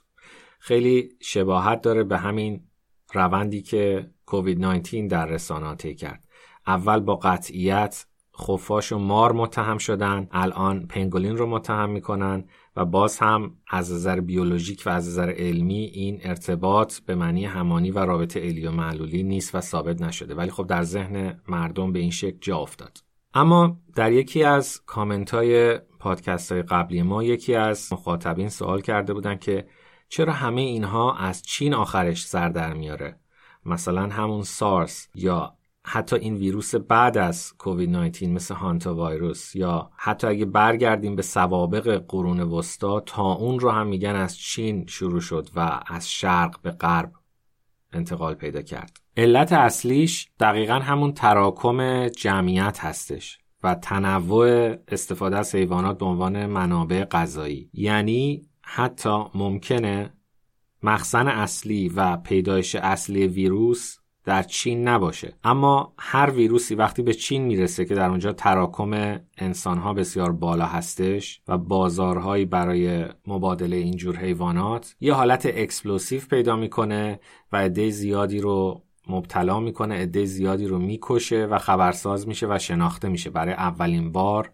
خیلی 0.59 1.09
شباهت 1.21 1.81
داره 1.81 2.05
به 2.05 2.19
همین 2.19 2.67
روندی 3.13 3.63
که 3.63 4.11
کووید 4.27 4.61
19 4.61 5.07
در 5.07 5.27
رسانه 5.27 5.77
کرد. 5.77 6.25
اول 6.67 7.01
با 7.01 7.17
قطعیت 7.17 8.07
خفاش 8.39 8.93
و 8.93 8.99
مار 8.99 9.33
متهم 9.33 9.79
شدن 9.79 10.29
الان 10.31 10.87
پنگولین 10.87 11.37
رو 11.37 11.47
متهم 11.47 11.91
می‌کنن 11.91 12.45
و 12.77 12.85
باز 12.85 13.19
هم 13.19 13.57
از 13.69 13.93
نظر 13.93 14.21
بیولوژیک 14.21 14.83
و 14.87 14.91
از 14.91 15.09
نظر 15.09 15.31
علمی 15.31 15.85
این 15.85 16.21
ارتباط 16.23 16.99
به 16.99 17.15
معنی 17.15 17.45
همانی 17.45 17.91
و 17.91 17.99
رابطه 17.99 18.41
علی 18.41 18.67
و 18.67 18.71
معلولی 18.71 19.23
نیست 19.23 19.55
و 19.55 19.61
ثابت 19.61 20.03
نشده. 20.03 20.35
ولی 20.35 20.51
خب 20.51 20.67
در 20.67 20.83
ذهن 20.83 21.41
مردم 21.49 21.93
به 21.93 21.99
این 21.99 22.11
شکل 22.11 22.39
جا 22.41 22.59
افتاد. 22.59 22.99
اما 23.35 23.77
در 23.95 24.13
یکی 24.13 24.45
از 24.45 24.81
کامنت 24.87 25.31
های 25.31 25.79
پادکست 25.79 26.53
های 26.53 26.63
قبلی 26.63 27.03
ما 27.03 27.25
یکی 27.25 27.55
از 27.55 27.93
مخاطبین 27.93 28.49
سوال 28.49 28.81
کرده 28.81 29.15
بودن 29.15 29.37
که 29.37 29.67
چرا 30.09 30.33
همه 30.33 30.61
اینها 30.61 31.17
از 31.17 31.43
چین 31.43 31.75
آخرش 31.75 32.27
سر 32.27 32.49
در 32.49 32.75
میاره؟ 32.75 33.17
مثلا 33.67 34.03
همون 34.03 34.43
سارس 34.43 35.09
یا 35.15 35.57
حتی 35.87 36.17
این 36.17 36.35
ویروس 36.35 36.75
بعد 36.75 37.19
از 37.19 37.53
کووید 37.59 37.91
19 37.91 38.27
مثل 38.27 38.55
هانتا 38.55 38.95
وایروس 38.95 39.57
یا 39.57 39.91
حتی 39.97 40.27
اگه 40.27 40.45
برگردیم 40.45 41.17
به 41.17 41.23
سوابق 41.23 42.05
قرون 42.09 42.41
وسطا 42.41 43.01
تا 43.01 43.33
اون 43.33 43.61
رو 43.61 43.71
هم 43.71 43.87
میگن 43.87 44.17
از 44.17 44.39
چین 44.39 44.87
شروع 44.87 45.21
شد 45.21 45.49
و 45.57 45.83
از 45.87 46.11
شرق 46.11 46.61
به 46.63 46.71
غرب 46.71 47.13
انتقال 47.93 48.35
پیدا 48.35 48.63
کرد. 48.63 49.01
علت 49.17 49.53
اصلیش 49.53 50.29
دقیقا 50.41 50.75
همون 50.75 51.13
تراکم 51.13 52.09
جمعیت 52.09 52.79
هستش 52.81 53.39
و 53.63 53.75
تنوع 53.75 54.75
استفاده 54.89 55.37
از 55.37 55.55
حیوانات 55.55 55.99
به 55.99 56.07
عنوان 56.07 56.47
منابع 56.47 57.05
غذایی. 57.05 57.71
یعنی 57.73 58.49
حتی 58.63 59.25
ممکنه 59.35 60.13
مخزن 60.83 61.29
اصلی 61.29 61.89
و 61.89 62.17
پیدایش 62.17 62.75
اصلی 62.75 63.27
ویروس 63.27 63.97
در 64.25 64.43
چین 64.43 64.89
نباشه. 64.89 65.33
اما 65.45 65.95
هر 65.99 66.31
ویروسی 66.31 66.75
وقتی 66.75 67.03
به 67.03 67.15
چین 67.15 67.43
می‌رسه 67.43 67.85
که 67.85 67.95
در 67.95 68.09
اونجا 68.09 68.33
تراکم 68.33 69.21
انسانها 69.39 69.95
بسیار 69.95 70.33
بالا 70.33 70.67
هستش 70.67 71.41
و 71.49 71.59
بازارهایی 71.59 72.45
برای 72.45 73.05
مبادله 73.27 73.77
اینجور 73.77 74.17
حیوانات 74.17 74.97
یه 75.01 75.13
حالت 75.13 75.47
explosive 75.47 76.21
پیدا 76.31 76.57
می‌کنه 76.57 77.21
و 77.53 77.57
عده 77.57 77.91
زیادی 77.91 78.41
رو 78.41 78.83
مبتلا 79.09 79.61
می‌کنه 79.61 79.95
عده 79.95 80.25
زیادی 80.25 80.67
رو 80.67 80.79
می‌کشه 80.79 81.47
و 81.47 81.59
خبرساز 81.59 82.29
میشه 82.29 82.47
و 82.51 82.59
شناخته 82.59 83.09
میشه. 83.09 83.31
برای 83.31 83.55
اولین 83.55 84.13
بار 84.13 84.53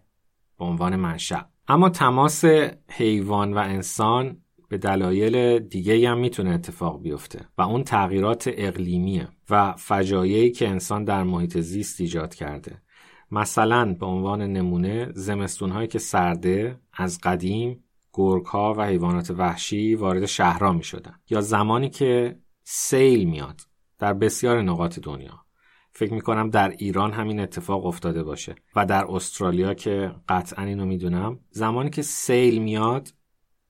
به 0.59 0.65
عنوان 0.65 0.95
منشأ. 0.95 1.41
اما 1.67 1.89
تماس 1.89 2.43
حیوان 2.89 3.53
و 3.53 3.57
انسان 3.57 4.37
به 4.69 4.77
دلایل 4.77 5.59
دیگه 5.59 6.09
هم 6.09 6.17
می‌تونه 6.17 6.49
اتفاق 6.49 7.01
بیفته 7.01 7.39
و 7.57 7.61
اون 7.61 7.83
تغییرات 7.83 8.49
اقلیمیه. 8.53 9.27
و 9.51 9.73
فجایعی 9.77 10.51
که 10.51 10.69
انسان 10.69 11.03
در 11.03 11.23
محیط 11.23 11.57
زیست 11.57 12.01
ایجاد 12.01 12.35
کرده 12.35 12.81
مثلا 13.31 13.93
به 13.93 14.05
عنوان 14.05 14.41
نمونه 14.41 15.11
زمستونهایی 15.13 15.87
که 15.87 15.99
سرده 15.99 16.79
از 16.93 17.19
قدیم 17.23 17.83
گرگها 18.13 18.73
و 18.77 18.85
حیوانات 18.85 19.31
وحشی 19.31 19.95
وارد 19.95 20.25
شهرها 20.25 20.73
می 20.73 20.83
شدن. 20.83 21.15
یا 21.29 21.41
زمانی 21.41 21.89
که 21.89 22.39
سیل 22.63 23.29
میاد 23.29 23.61
در 23.99 24.13
بسیار 24.13 24.61
نقاط 24.61 24.99
دنیا 24.99 25.45
فکر 25.91 26.13
می 26.13 26.21
کنم 26.21 26.49
در 26.49 26.69
ایران 26.69 27.11
همین 27.11 27.39
اتفاق 27.39 27.85
افتاده 27.85 28.23
باشه 28.23 28.55
و 28.75 28.85
در 28.85 29.05
استرالیا 29.09 29.73
که 29.73 30.11
قطعا 30.29 30.65
اینو 30.65 30.85
می‌دونم 30.85 31.39
زمانی 31.49 31.89
که 31.89 32.01
سیل 32.01 32.61
میاد 32.61 33.13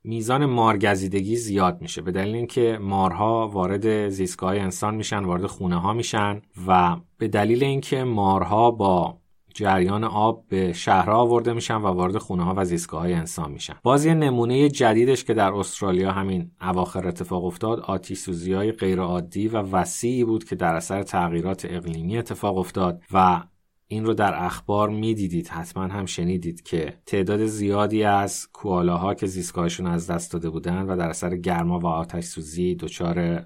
میزان 0.03 0.45
مارگزیدگی 0.45 1.35
زیاد 1.35 1.81
میشه. 1.81 2.01
به 2.01 2.11
دلیل 2.11 2.35
اینکه 2.35 2.77
مارها 2.81 3.47
وارد 3.47 4.09
زیستگاه 4.09 4.55
انسان 4.55 4.95
میشن 4.95 5.23
وارد 5.23 5.45
خونه 5.45 5.81
ها 5.81 5.93
میشن 5.93 6.41
و 6.67 6.97
به 7.17 7.27
دلیل 7.27 7.63
اینکه 7.63 8.03
مارها 8.03 8.71
با 8.71 9.17
جریان 9.53 10.03
آب 10.03 10.45
به 10.49 10.73
شهرها 10.73 11.15
آورده 11.17 11.53
میشن 11.53 11.75
و 11.75 11.87
وارد 11.87 12.17
خونه 12.17 12.43
ها 12.43 12.53
و 12.57 12.65
زیستگاه 12.65 13.01
های 13.01 13.13
انسان 13.13 13.51
میشن. 13.51 13.73
باز 13.83 14.07
نمونه 14.07 14.69
جدیدش 14.69 15.23
که 15.23 15.33
در 15.33 15.53
استرالیا 15.53 16.11
همین 16.11 16.51
اواخر 16.61 17.07
اتفاق 17.07 17.45
افتاد 17.45 17.79
آتیش 17.79 18.19
سوزی 18.19 18.53
های 18.53 18.71
غیرعادی 18.71 19.47
و 19.47 19.57
وسیعی 19.57 20.23
بود 20.23 20.43
که 20.43 20.55
در 20.55 20.75
اثر 20.75 21.03
تغییرات 21.03 21.65
اقلیمی 21.69 22.17
اتفاق 22.17 22.57
افتاد 22.57 23.01
و 23.13 23.43
این 23.91 24.05
رو 24.05 24.13
در 24.13 24.45
اخبار 24.45 24.89
می‌دیدید 24.89 25.47
حتما 25.47 25.83
هم 25.83 26.05
شنیدید 26.05 26.63
که 26.63 26.97
تعداد 27.05 27.45
زیادی 27.45 28.03
از 28.03 28.47
کوالاها 28.53 29.13
که 29.13 29.27
زیستگاهشون 29.27 29.87
از 29.87 30.07
دست 30.07 30.33
داده 30.33 30.49
بودن 30.49 30.81
و 30.81 30.97
در 30.97 31.09
اثر 31.09 31.35
گرما 31.35 31.79
و 31.79 31.85
آتش 31.85 32.23
سوزی 32.23 32.75
دچار 32.75 33.45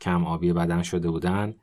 کم 0.00 0.24
آبی 0.24 0.52
بدن 0.52 0.82
شده 0.82 1.10
بودن 1.10 1.54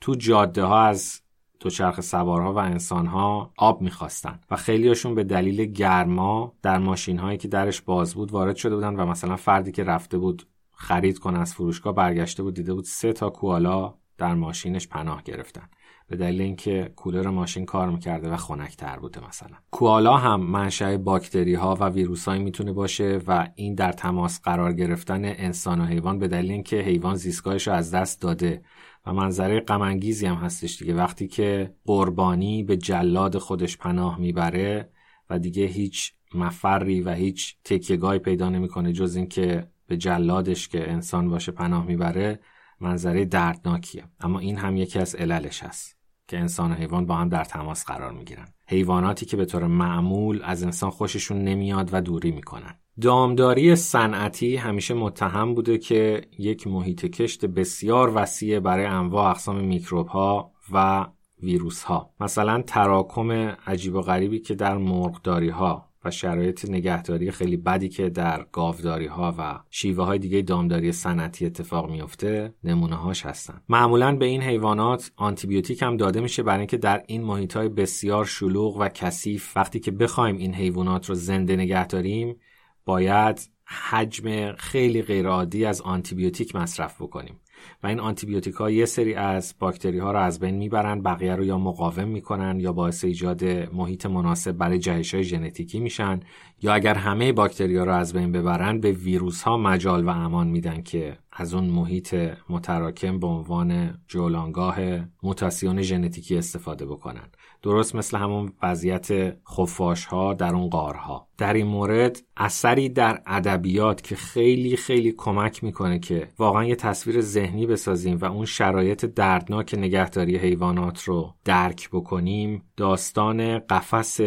تو 0.00 0.14
جاده 0.14 0.62
ها 0.64 0.82
از 0.82 1.20
دوچرخ 1.60 2.00
سوارها 2.00 2.52
و 2.52 2.58
انسانها 2.58 3.52
آب 3.56 3.82
می‌خواستن 3.82 4.40
و 4.50 4.56
خیلیاشون 4.56 5.14
به 5.14 5.24
دلیل 5.24 5.64
گرما 5.64 6.52
در 6.62 6.78
ماشین 6.78 7.18
هایی 7.18 7.38
که 7.38 7.48
درش 7.48 7.80
باز 7.80 8.14
بود 8.14 8.32
وارد 8.32 8.56
شده 8.56 8.74
بودن 8.74 8.96
و 8.96 9.06
مثلا 9.06 9.36
فردی 9.36 9.72
که 9.72 9.84
رفته 9.84 10.18
بود 10.18 10.46
خرید 10.72 11.18
کنه 11.18 11.38
از 11.38 11.54
فروشگاه 11.54 11.94
برگشته 11.94 12.42
بود 12.42 12.54
دیده 12.54 12.74
بود 12.74 12.84
سه 12.84 13.12
تا 13.12 13.30
کوالا 13.30 13.94
در 14.18 14.34
ماشینش 14.34 14.88
پناه 14.88 15.22
گرفتن. 15.22 15.68
به 16.08 16.16
دلیل 16.16 16.40
اینکه 16.40 16.92
کولر 16.96 17.28
ماشین 17.28 17.64
کار 17.64 17.90
می‌کرده 17.90 18.30
و 18.30 18.36
خنکتر 18.36 18.98
بوده 18.98 19.28
مثلا. 19.28 19.56
کوالا 19.70 20.16
هم 20.16 20.40
منشأ 20.40 20.96
باکتری 20.96 21.54
ها 21.54 21.76
و 21.80 21.88
ویروس 21.88 22.28
هایی 22.28 22.42
می‌تونه 22.42 22.72
باشه 22.72 23.20
و 23.26 23.48
این 23.54 23.74
در 23.74 23.92
تماس 23.92 24.40
قرار 24.40 24.72
گرفتن 24.72 25.24
انسان 25.24 25.80
و 25.80 25.84
حیوان 25.84 26.18
به 26.18 26.28
دلیل 26.28 26.50
اینکه 26.50 26.76
حیوان 26.76 27.14
زیستگاهش 27.14 27.68
رو 27.68 27.74
از 27.74 27.94
دست 27.94 28.22
داده. 28.22 28.62
و 29.06 29.12
منظره 29.12 29.60
غم 29.60 29.82
هم 29.82 30.34
هستش 30.34 30.78
دیگه. 30.78 30.94
وقتی 30.94 31.28
که 31.28 31.74
قربانی 31.86 32.62
به 32.62 32.76
جلاد 32.76 33.38
خودش 33.38 33.76
پناه 33.76 34.20
می‌بره 34.20 34.90
و 35.30 35.38
دیگه 35.38 35.64
هیچ 35.64 36.12
مفری 36.34 37.00
و 37.00 37.10
هیچ 37.12 37.56
تکیگاهی 37.64 38.18
پیدا 38.18 38.48
نمی‌کنه 38.48 38.92
جز 38.92 39.16
اینکه 39.16 39.68
به 39.86 39.96
جلادش 39.96 40.68
که 40.68 40.92
انسان 40.92 41.28
باشه 41.28 41.52
پناه 41.52 41.86
می‌بره 41.86 42.40
منظره 42.80 43.24
دردناکیه. 43.24 44.04
اما 44.20 44.38
این 44.38 44.56
هم 44.56 44.76
یکی 44.76 44.98
از 44.98 45.14
عللش 45.14 45.62
هست. 45.62 45.97
که 46.28 46.38
انسان 46.38 46.72
و 46.72 46.74
حیوان 46.74 47.06
با 47.06 47.14
هم 47.14 47.28
در 47.28 47.44
تماس 47.44 47.84
قرار 47.84 48.12
می‌گیرن. 48.12 48.48
حیواناتی 48.66 49.26
که 49.26 49.36
به 49.36 49.44
طور 49.44 49.66
معمول 49.66 50.40
از 50.44 50.62
انسان 50.62 50.90
خوششون 50.90 51.38
نمیاد 51.44 51.90
و 51.92 52.00
دوری 52.00 52.30
می‌کنن. 52.30 52.74
دامداری 53.00 53.76
صنعتی 53.76 54.56
همیشه 54.56 54.94
متهم 54.94 55.54
بوده 55.54 55.78
که 55.78 56.20
یک 56.38 56.66
محیط 56.66 57.06
کشت 57.06 57.46
بسیار 57.46 58.12
وسیع 58.14 58.60
برای 58.60 58.86
انواع 58.86 59.30
اقسام 59.30 59.56
میکروب 59.56 60.06
ها 60.06 60.52
و 60.72 61.06
ویروس 61.42 61.82
ها 61.82 62.10
مثلا 62.20 62.62
تراکم 62.62 63.30
عجیب 63.66 63.94
و 63.94 64.00
غریبی 64.00 64.38
که 64.38 64.54
در 64.54 64.76
مرغداری 64.76 65.48
ها 65.48 65.87
و 66.04 66.10
شرایط 66.10 66.70
نگهداری 66.70 67.30
خیلی 67.30 67.56
بدی 67.56 67.88
که 67.88 68.08
در 68.08 68.46
گاوداری 68.52 69.06
ها 69.06 69.34
و 69.38 69.60
شیوه 69.70 70.04
های 70.04 70.18
دیگه 70.18 70.42
دامداری 70.42 70.92
صنعتی 70.92 71.46
اتفاق 71.46 71.90
میفته 71.90 72.54
نمونه 72.64 72.96
هاش 72.96 73.26
هستن. 73.26 73.60
معمولا 73.68 74.16
به 74.16 74.26
این 74.26 74.42
حیوانات 74.42 75.12
آنتیبیوتیک 75.16 75.82
هم 75.82 75.96
داده 75.96 76.20
میشه 76.20 76.42
برای 76.42 76.58
اینکه 76.58 76.76
در 76.76 77.02
این 77.06 77.24
محیط 77.24 77.56
های 77.56 77.68
بسیار 77.68 78.24
شلوغ 78.24 78.76
و 78.76 78.88
کثیف 78.88 79.56
وقتی 79.56 79.80
که 79.80 79.90
بخوایم 79.90 80.36
این 80.36 80.54
حیوانات 80.54 81.08
رو 81.08 81.14
زنده 81.14 81.56
نگه 81.56 81.86
داریم 81.86 82.36
باید 82.84 83.50
حجم 83.90 84.52
خیلی 84.52 85.02
غیرعادی 85.02 85.64
از 85.64 85.80
آنتیبیوتیک 85.80 86.56
مصرف 86.56 87.02
بکنیم. 87.02 87.40
و 87.82 87.86
این 87.86 88.00
آنتیبیوتیک 88.00 88.54
ها 88.54 88.70
یه 88.70 88.84
سری 88.84 89.14
از 89.14 89.54
باکتری 89.58 89.98
ها 89.98 90.12
رو 90.12 90.18
از 90.18 90.40
بین 90.40 90.54
می‌برن 90.54 91.02
بقیه 91.02 91.36
رو 91.36 91.44
یا 91.44 91.58
مقاوم 91.58 92.08
می‌کنن 92.08 92.60
یا 92.60 92.72
باعث 92.72 93.04
ایجاد 93.04 93.44
محیط 93.72 94.06
مناسب 94.06 94.52
برای 94.52 94.78
جهش 94.78 95.14
های 95.14 95.24
ژنتیکی 95.24 95.80
میشن 95.80 96.20
یا 96.62 96.74
اگر 96.74 96.94
همه 96.94 97.32
باکتری 97.32 97.76
ها 97.76 97.84
رو 97.84 97.92
از 97.92 98.12
بین 98.12 98.32
ببرن 98.32 98.80
به 98.80 98.92
ویروس 98.92 99.42
ها 99.42 99.56
مجال 99.56 100.04
و 100.04 100.08
امان 100.08 100.46
میدن 100.46 100.82
که 100.82 101.18
از 101.40 101.54
اون 101.54 101.64
محیط 101.64 102.14
متراکم 102.48 103.18
به 103.18 103.26
عنوان 103.26 103.98
جولانگاه 104.08 104.76
موتاسیون 105.22 105.82
ژنتیکی 105.82 106.38
استفاده 106.38 106.86
بکنن. 106.86 107.28
درست 107.62 107.94
مثل 107.94 108.16
همون 108.16 108.52
وضعیت 108.62 109.36
خفاش 109.48 110.04
ها 110.04 110.34
در 110.34 110.54
اون 110.54 110.68
قارها 110.68 111.28
در 111.38 111.52
این 111.52 111.66
مورد 111.66 112.22
اثری 112.36 112.88
در 112.88 113.22
ادبیات 113.26 114.02
که 114.02 114.16
خیلی 114.16 114.76
خیلی 114.76 115.12
کمک 115.12 115.64
می‌کنه 115.64 115.98
که 115.98 116.28
واقعا 116.38 116.64
یه 116.64 116.76
تصویر 116.76 117.20
ذهنی 117.20 117.66
بسازیم 117.66 118.18
و 118.18 118.24
اون 118.24 118.44
شرایط 118.44 119.04
دردناک 119.04 119.74
نگهداری 119.74 120.36
حیوانات 120.36 121.02
رو 121.02 121.34
درک 121.44 121.90
بکنیم 121.90 122.62
داستان 122.76 123.58
قفس 123.58 124.20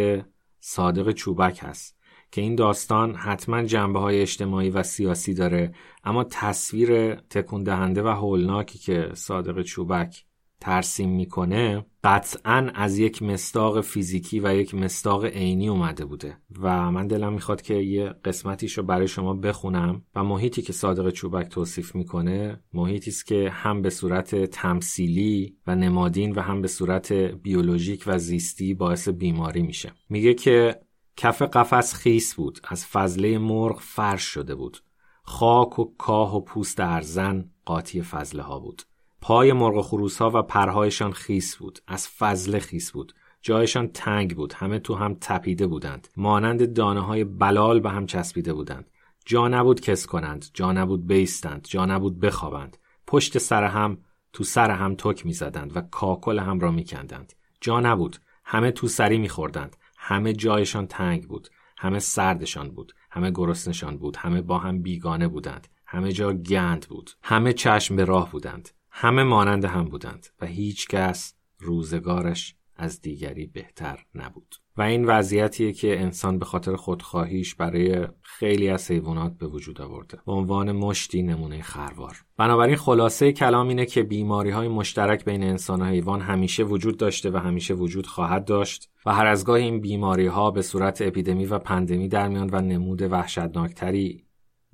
صادق 0.59 1.11
چوبک 1.11 1.59
هست. 1.63 2.00
که 2.31 2.41
این 2.41 2.55
داستان 2.55 3.15
حتما 3.15 3.63
جنبه 3.63 3.99
های 3.99 4.21
اجتماعی 4.21 4.69
و 4.69 4.83
سیاسی 4.83 5.33
داره 5.33 5.73
اما 6.03 6.23
تصویر 6.23 7.15
تکون 7.15 7.63
دهنده 7.63 8.03
و 8.03 8.07
هولناکی 8.07 8.79
که 8.79 9.09
صادق 9.13 9.61
چوبک 9.61 10.25
ترسیم 10.61 11.09
می‌کنه 11.09 11.85
قطعا 12.03 12.71
از 12.75 12.97
یک 12.97 13.23
مستاق 13.23 13.81
فیزیکی 13.81 14.39
و 14.39 14.55
یک 14.55 14.75
مستاق 14.75 15.25
عینی 15.25 15.69
اومده 15.69 16.05
بوده. 16.05 16.37
و 16.59 16.91
من 16.91 17.07
دلم 17.07 17.33
می‌خواد 17.33 17.61
که 17.61 17.73
یه 17.73 18.13
قسمتیش 18.25 18.77
رو 18.77 18.83
برای 18.83 19.07
شما 19.07 19.33
بخونم 19.33 20.01
و 20.15 20.23
محیطی 20.23 20.61
که 20.61 20.73
صادق 20.73 21.09
چوبک 21.09 21.47
توصیف 21.47 21.95
می‌کنه 21.95 22.59
محیطی 22.73 23.09
است 23.09 23.25
که 23.25 23.49
هم 23.49 23.81
به 23.81 23.89
صورت 23.89 24.45
تمثیلی 24.45 25.55
و 25.67 25.75
نمادین 25.75 26.31
و 26.31 26.41
هم 26.41 26.61
به 26.61 26.67
صورت 26.67 27.13
بیولوژیک 27.13 28.03
و 28.07 28.17
زیستی 28.17 28.73
باعث 28.73 29.09
بیماری 29.09 29.61
میشه. 29.61 29.91
میگه 30.09 30.33
که 30.33 30.79
کف 31.17 31.41
قفس 31.41 31.93
خیس 31.93 32.35
بود 32.35 32.59
از 32.67 32.85
فضله 32.85 33.37
مرغ 33.37 33.79
فرش 33.79 34.23
شده 34.23 34.55
بود. 34.55 34.77
خاک 35.23 35.79
و 35.79 35.93
کاه 35.97 36.35
و 36.35 36.41
پوست 36.41 36.79
ارزن 36.79 37.49
قاطی 37.65 38.01
فضله 38.01 38.43
ها 38.43 38.59
بود. 38.59 38.81
پای 39.21 39.53
مرغ 39.53 39.77
و 39.77 39.81
خروس 39.81 40.17
ها 40.17 40.31
و 40.33 40.41
پرهایشان 40.41 41.11
خیس 41.11 41.55
بود 41.55 41.79
از 41.87 42.07
فضله 42.07 42.59
خیس 42.59 42.91
بود. 42.91 43.13
جایشان 43.41 43.87
تنگ 43.87 44.35
بود 44.35 44.53
همه 44.53 44.79
تو 44.79 44.95
هم 44.95 45.17
تپیده 45.21 45.67
بودند. 45.67 46.07
مانند 46.17 46.73
دانه 46.73 47.01
های 47.01 47.23
بلال 47.23 47.79
به 47.79 47.89
هم 47.89 48.05
چسبیده 48.05 48.53
بودند. 48.53 48.89
جا 49.25 49.47
نبود 49.47 49.81
کس 49.81 50.05
کنند 50.05 50.45
جا 50.53 50.71
نبود 50.71 51.07
بیستند 51.07 51.67
جا 51.69 51.85
نبود 51.85 52.19
بخوابند. 52.19 52.77
پشت 53.07 53.37
سر 53.37 53.63
هم 53.63 53.97
تو 54.33 54.43
سر 54.43 54.71
هم 54.71 54.95
تک 54.95 55.25
می‌زدند 55.25 55.77
و 55.77 55.81
کاکل 55.81 56.39
هم 56.39 56.59
را 56.59 56.71
میکندند. 56.71 57.33
جا 57.61 57.79
نبود 57.79 58.17
همه 58.45 58.71
تو 58.71 58.87
سری 58.87 59.17
میخوردند. 59.17 59.77
همه 60.11 60.33
جایشان 60.33 60.87
تنگ 60.87 61.27
بود 61.27 61.49
همه 61.77 61.99
سردشان 61.99 62.71
بود 62.71 62.93
همه 63.11 63.31
گرسنشان 63.31 63.97
بود 63.97 64.17
همه 64.17 64.41
با 64.41 64.57
هم 64.57 64.81
بیگانه 64.81 65.27
بودند 65.27 65.67
همه 65.85 66.11
جا 66.11 66.33
گند 66.33 66.87
بود 66.89 67.11
همه 67.23 67.53
چشم 67.53 67.95
به 67.95 68.05
راه 68.05 68.31
بودند 68.31 68.69
همه 68.89 69.23
مانند 69.23 69.65
هم 69.65 69.85
بودند 69.85 70.27
و 70.41 70.45
هیچ 70.45 70.87
کس 70.87 71.33
روزگارش 71.59 72.55
از 72.81 73.01
دیگری 73.01 73.45
بهتر 73.45 74.05
نبود. 74.15 74.55
و 74.77 74.81
این 74.81 75.05
وضعیتیه 75.05 75.73
که 75.73 76.01
انسان 76.01 76.39
به 76.39 76.45
خاطر 76.45 76.75
خودخواهیش 76.75 77.55
برای 77.55 78.07
خیلی 78.21 78.69
از 78.69 78.91
حیوانات 78.91 79.37
به 79.37 79.47
وجود 79.47 79.81
آورده. 79.81 80.17
به 80.25 80.31
عنوان 80.31 80.71
مشتی 80.71 81.23
نمونه 81.23 81.61
خروار. 81.61 82.17
بنابراین 82.37 82.75
خلاصه 82.75 83.31
کلام 83.31 83.67
اینه 83.67 83.85
که 83.85 84.03
بیماری 84.03 84.49
های 84.49 84.67
مشترک 84.67 85.25
بین 85.25 85.43
انسان 85.43 85.81
و 85.81 85.85
حیوان 85.85 86.21
همیشه 86.21 86.63
وجود 86.63 86.97
داشته 86.97 87.31
و 87.31 87.37
همیشه 87.37 87.73
وجود 87.73 88.07
خواهد 88.07 88.45
داشت 88.45 88.89
و 89.05 89.13
هر 89.13 89.25
از 89.25 89.45
گاه 89.45 89.55
این 89.55 89.81
بیماری 89.81 90.27
ها 90.27 90.51
به 90.51 90.61
صورت 90.61 91.01
اپیدمی 91.01 91.45
و 91.45 91.59
پندمی 91.59 92.07
در 92.07 92.27
میان 92.27 92.49
و 92.53 92.61
نمود 92.61 93.01
وحشتناکتری 93.01 94.25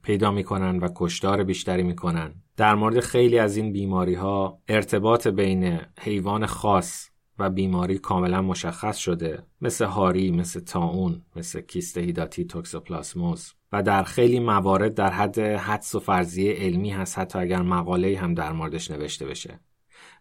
پیدا 0.04 0.32
می‌کنن 0.32 0.80
و 0.80 0.90
کشتار 0.96 1.44
بیشتری 1.44 1.84
می‌کنن. 1.84 2.34
در 2.58 2.76
مورد 2.76 3.00
خیلی 3.00 3.40
از 3.40 3.58
این 3.58 3.72
بیماری 3.72 4.14
ها 4.14 4.62
ارتباط 4.68 5.28
بین 5.28 5.80
حیوان 6.00 6.46
خاص 6.46 7.10
و 7.40 7.50
بیماری 7.50 7.98
کاملا 7.98 8.42
مشخص 8.42 8.98
شده 8.98 9.44
مثل 9.62 9.86
هاری 9.86 10.32
مثل 10.32 10.60
تاون 10.60 11.22
مثل 11.36 11.62
کیست 11.62 11.98
هیداتی 11.98 12.46
توکسوپلاسموس. 12.46 13.54
و 13.72 13.84
در 13.84 14.04
خیلی 14.04 14.40
موارد 14.40 14.94
در 14.94 15.10
حد 15.10 15.40
حدس 15.40 15.96
و 15.96 16.00
فرضیه 16.00 16.54
علمی 16.54 16.90
هست 16.90 17.20
حتی 17.20 17.40
اگر 17.40 17.62
مقاله 17.62 18.18
هم 18.18 18.34
در 18.34 18.52
موردش 18.52 18.92
نوشته 18.92 19.26
بشه. 19.26 19.60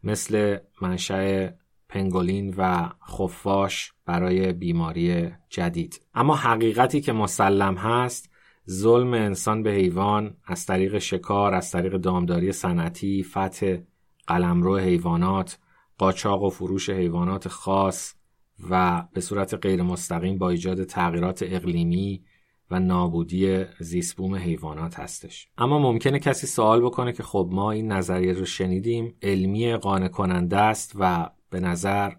مثل 0.04 0.58
منشأ 0.82 1.48
پنگولین 1.88 2.54
و 2.58 2.88
خفاش 3.08 3.92
برای 4.06 4.52
بیماری 4.52 5.30
جدید. 5.48 6.00
اما 6.14 6.36
حقیقتی 6.36 7.00
که 7.00 7.12
مسلم 7.12 7.74
هست 7.74 8.30
ظلم 8.70 9.14
انسان 9.14 9.62
به 9.62 9.70
حیوان 9.70 10.36
از 10.46 10.66
طریق 10.66 10.98
شکار 10.98 11.54
از 11.54 11.70
طریق 11.70 11.96
دامداری 11.96 12.52
صنعتی 12.52 13.22
فتح 13.22 13.76
قلمرو 14.26 14.76
حیوانات 14.78 15.58
قاچاق 15.98 16.42
و 16.42 16.50
فروش 16.50 16.90
حیوانات 16.90 17.48
خاص 17.48 18.14
و 18.70 19.04
به 19.12 19.20
صورت 19.20 19.54
غیر 19.54 19.82
مستقیم 19.82 20.38
با 20.38 20.50
ایجاد 20.50 20.84
تغییرات 20.84 21.44
اقلیمی 21.46 22.24
و 22.70 22.80
نابودی 22.80 23.64
زیستبوم 23.80 24.34
حیوانات 24.34 25.00
هستش. 25.00 25.48
اما 25.58 25.78
ممکنه 25.78 26.18
کسی 26.18 26.46
سوال 26.46 26.80
بکنه 26.80 27.12
که 27.12 27.22
خب 27.22 27.48
ما 27.52 27.70
این 27.70 27.92
نظریه 27.92 28.32
رو 28.32 28.44
شنیدیم 28.44 29.14
علمی 29.22 29.76
قانع 29.76 30.08
کننده 30.08 30.56
است 30.56 30.92
و 30.98 31.30
به 31.50 31.60
نظر 31.60 32.12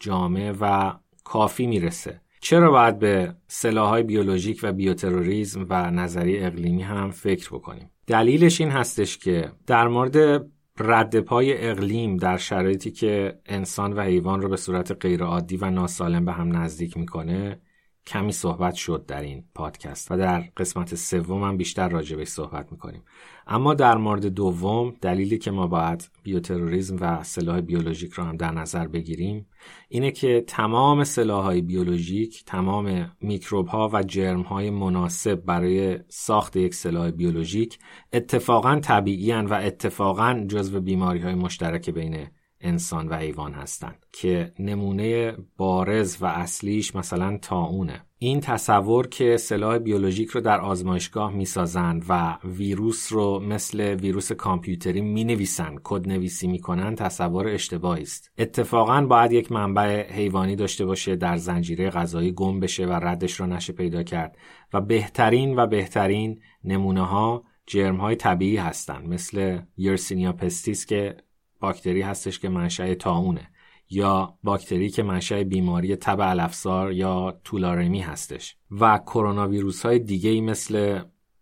جامع 0.00 0.54
و 0.60 0.94
کافی 1.24 1.66
می‌رسه. 1.66 2.20
چرا 2.40 2.70
باید 2.70 2.98
به 2.98 3.34
سلاحهای 3.46 4.02
بیولوژیک 4.02 4.60
و 4.62 4.72
بیوتروریزم 4.72 5.66
و 5.68 5.90
نظریه 5.90 6.46
اقلیمی 6.46 6.82
هم 6.82 7.10
فکر 7.10 7.50
بکنیم؟ 7.50 7.90
دلیلش 8.06 8.60
این 8.60 8.70
هستش 8.70 9.18
که 9.18 9.52
در 9.66 9.88
مورد 9.88 10.46
رد 10.78 11.20
پای 11.20 11.68
اقلیم 11.68 12.16
در 12.16 12.36
شرایطی 12.36 12.90
که 12.90 13.38
انسان 13.46 13.92
و 13.92 14.00
حیوان 14.00 14.40
رو 14.40 14.48
به 14.48 14.56
صورت 14.56 14.92
غیرعادی 14.92 15.56
و 15.56 15.70
ناسالم 15.70 16.24
به 16.24 16.32
هم 16.32 16.56
نزدیک 16.56 16.96
می‌کنه 16.96 17.60
کمی 18.08 18.32
صحبت 18.32 18.74
شد 18.74 19.06
در 19.06 19.22
این 19.22 19.44
پادکست 19.54 20.12
و 20.12 20.16
در 20.16 20.40
قسمت 20.56 20.94
سوم 20.94 21.42
هم 21.42 21.56
بیشتر 21.56 21.88
راجبش 21.88 22.28
صحبت 22.28 22.72
می‌کنیم. 22.72 23.02
اما 23.46 23.74
در 23.74 23.96
مورد 23.96 24.26
دوم 24.26 24.94
دلیلی 25.00 25.38
که 25.38 25.50
ما 25.50 25.66
باید 25.66 26.10
بیوتروریزم 26.22 26.96
و 27.00 27.22
سلاح 27.22 27.60
بیولوژیک 27.60 28.12
رو 28.12 28.24
هم 28.24 28.36
در 28.36 28.50
نظر 28.50 28.86
بگیریم 28.86 29.46
اینه 29.88 30.10
که 30.10 30.44
تمام 30.46 31.04
سلاح 31.04 31.44
های 31.44 31.60
بیولوژیک 31.60 32.44
تمام 32.44 33.12
میکروب 33.20 33.66
ها 33.66 33.90
و 33.92 34.02
جرم 34.02 34.42
های 34.42 34.70
مناسب 34.70 35.34
برای 35.34 35.98
ساخت 36.08 36.56
یک 36.56 36.74
سلاح 36.74 37.10
بیولوژیک 37.10 37.78
اتفاقا 38.12 38.80
طبیعی 38.80 39.32
و 39.32 39.54
اتفاقا 39.54 40.44
جزو 40.48 40.80
بیماری 40.80 41.18
های 41.18 41.34
مشترک 41.34 41.90
بین 41.90 42.26
انسان 42.60 43.08
و 43.08 43.14
حیوان 43.14 43.52
هستند 43.52 44.06
که 44.12 44.52
نمونه 44.58 45.36
بارز 45.56 46.16
و 46.20 46.26
اصلیش 46.26 46.96
مثلا 46.96 47.38
تاونه 47.42 48.04
این 48.20 48.40
تصور 48.40 49.06
که 49.06 49.36
سلاح 49.36 49.78
بیولوژیک 49.78 50.28
رو 50.28 50.40
در 50.40 50.60
آزمایشگاه 50.60 51.32
می‌سازند 51.32 52.04
و 52.08 52.38
ویروس 52.44 53.12
رو 53.12 53.40
مثل 53.40 53.80
ویروس 53.80 54.32
کامپیوتری 54.32 55.00
می 55.00 55.24
نویسن 55.24 55.76
کد 55.84 56.08
نویسی 56.08 56.46
می‌کنن 56.46 56.94
تصور 56.94 57.48
اشتباهی 57.48 58.02
است. 58.02 58.30
اتفاقا 58.38 59.06
باید 59.06 59.32
یک 59.32 59.52
منبع 59.52 60.12
حیوانی 60.12 60.56
داشته 60.56 60.84
باشه 60.84 61.16
در 61.16 61.36
زنجیره 61.36 61.90
غذایی 61.90 62.32
گم 62.32 62.60
بشه 62.60 62.86
و 62.86 62.92
ردش 62.92 63.40
رو 63.40 63.46
نشه 63.46 63.72
پیدا 63.72 64.02
کرد. 64.02 64.36
و 64.72 64.80
بهترین 64.80 65.58
و 65.58 65.66
بهترین 65.66 66.40
نمونه 66.64 67.06
ها 67.06 67.44
جرم 67.66 67.96
های 67.96 68.16
طبیعی 68.16 68.56
هستند 68.56 69.08
مثل 69.08 69.58
یرسینیا 69.76 70.32
پستیس 70.32 70.86
که 70.86 71.16
باکتری 71.60 72.02
هستش 72.02 72.38
که 72.38 72.48
منشأ 72.48 72.94
تاونه 72.94 73.48
یا 73.90 74.38
باکتری 74.42 74.90
که 74.90 75.02
منشأ 75.02 75.42
بیماری 75.42 75.96
تب 75.96 76.20
الافزار 76.20 76.92
یا 76.92 77.40
تولارمی 77.44 78.00
هستش. 78.00 78.56
و 78.70 78.98
کرونا 78.98 79.48
ویروس 79.48 79.86
های 79.86 79.98
دیگه 79.98 80.30
ای 80.30 80.40
مثل 80.40 81.00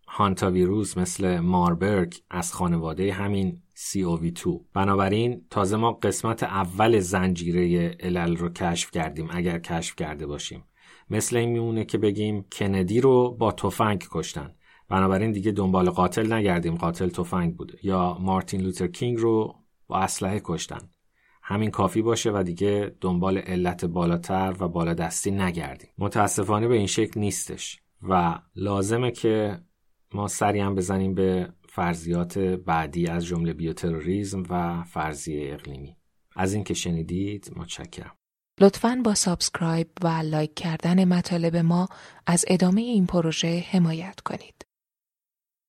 هانتا 0.08 0.50
ویروس 0.50 0.98
مثل 0.98 1.38
ماربرگ 1.38 2.14
از 2.30 2.52
خانواده 2.52 3.12
همین 3.12 3.62
COV2 3.76 4.50
بنابراین 4.72 5.44
تازه 5.50 5.76
ما 5.76 5.92
قسمت 5.92 6.42
اول 6.42 6.98
زنجیره 6.98 7.96
علل 8.00 8.36
رو 8.36 8.48
کشف 8.48 8.90
کردیم 8.90 9.28
اگر 9.30 9.58
کشف 9.58 9.96
کرده 9.96 10.26
باشیم. 10.26 10.64
مثل 11.10 11.36
این 11.36 11.48
میمونه 11.48 11.84
که 11.84 11.98
بگیم 11.98 12.44
کندی 12.52 13.00
رو 13.00 13.36
با 13.40 13.52
تفنگ 13.52 14.06
کشتن. 14.10 14.54
بنابراین 14.88 15.32
دیگه 15.32 15.52
دنبال 15.52 15.90
قاتل 15.90 16.32
نگردیم. 16.32 16.74
قاتل 16.74 17.08
تفنگ 17.08 17.56
بوده. 17.56 17.78
یا 17.82 18.18
مارتین 18.20 18.60
لوتر 18.60 18.86
کینگ 18.86 19.18
رو 19.18 19.54
با 19.86 19.98
اسلحه 19.98 20.40
کشتن. 20.44 20.90
همین 21.42 21.70
کافی 21.70 22.02
باشه 22.02 22.30
و 22.30 22.42
دیگه 22.42 22.96
دنبال 23.00 23.38
علت 23.38 23.84
بالاتر 23.84 24.56
و 24.60 24.68
بالادستی 24.68 25.30
نگردیم. 25.30 25.90
متاسفانه 25.98 26.68
به 26.68 26.74
این 26.74 26.86
شکل 26.86 27.20
نیستش 27.20 27.80
و 28.02 28.38
لازمه 28.56 29.10
که 29.10 29.60
ما 30.14 30.28
سری 30.28 30.60
هم 30.60 30.74
بزنیم 30.74 31.14
به 31.14 31.52
فرضیات 31.68 32.38
بعدی 32.38 33.06
از 33.06 33.26
جمله 33.26 33.52
بیوتروریزم 33.52 34.42
و 34.50 34.82
فرضیه 34.82 35.54
اقلیمی. 35.54 35.96
از 36.36 36.54
اینکه 36.54 36.74
شنیدید 36.74 37.52
متشکرم. 37.56 38.16
لطفا 38.60 39.00
با 39.04 39.14
subscribe 39.14 39.88
و 40.02 40.08
like 40.08 40.54
کردن 40.54 41.04
مطالب 41.04 41.56
ما 41.56 41.88
از 42.26 42.44
ادامه 42.48 42.80
این 42.80 43.06
پروژه 43.06 43.64
حمایت 43.70 44.20
کنید. 44.20 44.65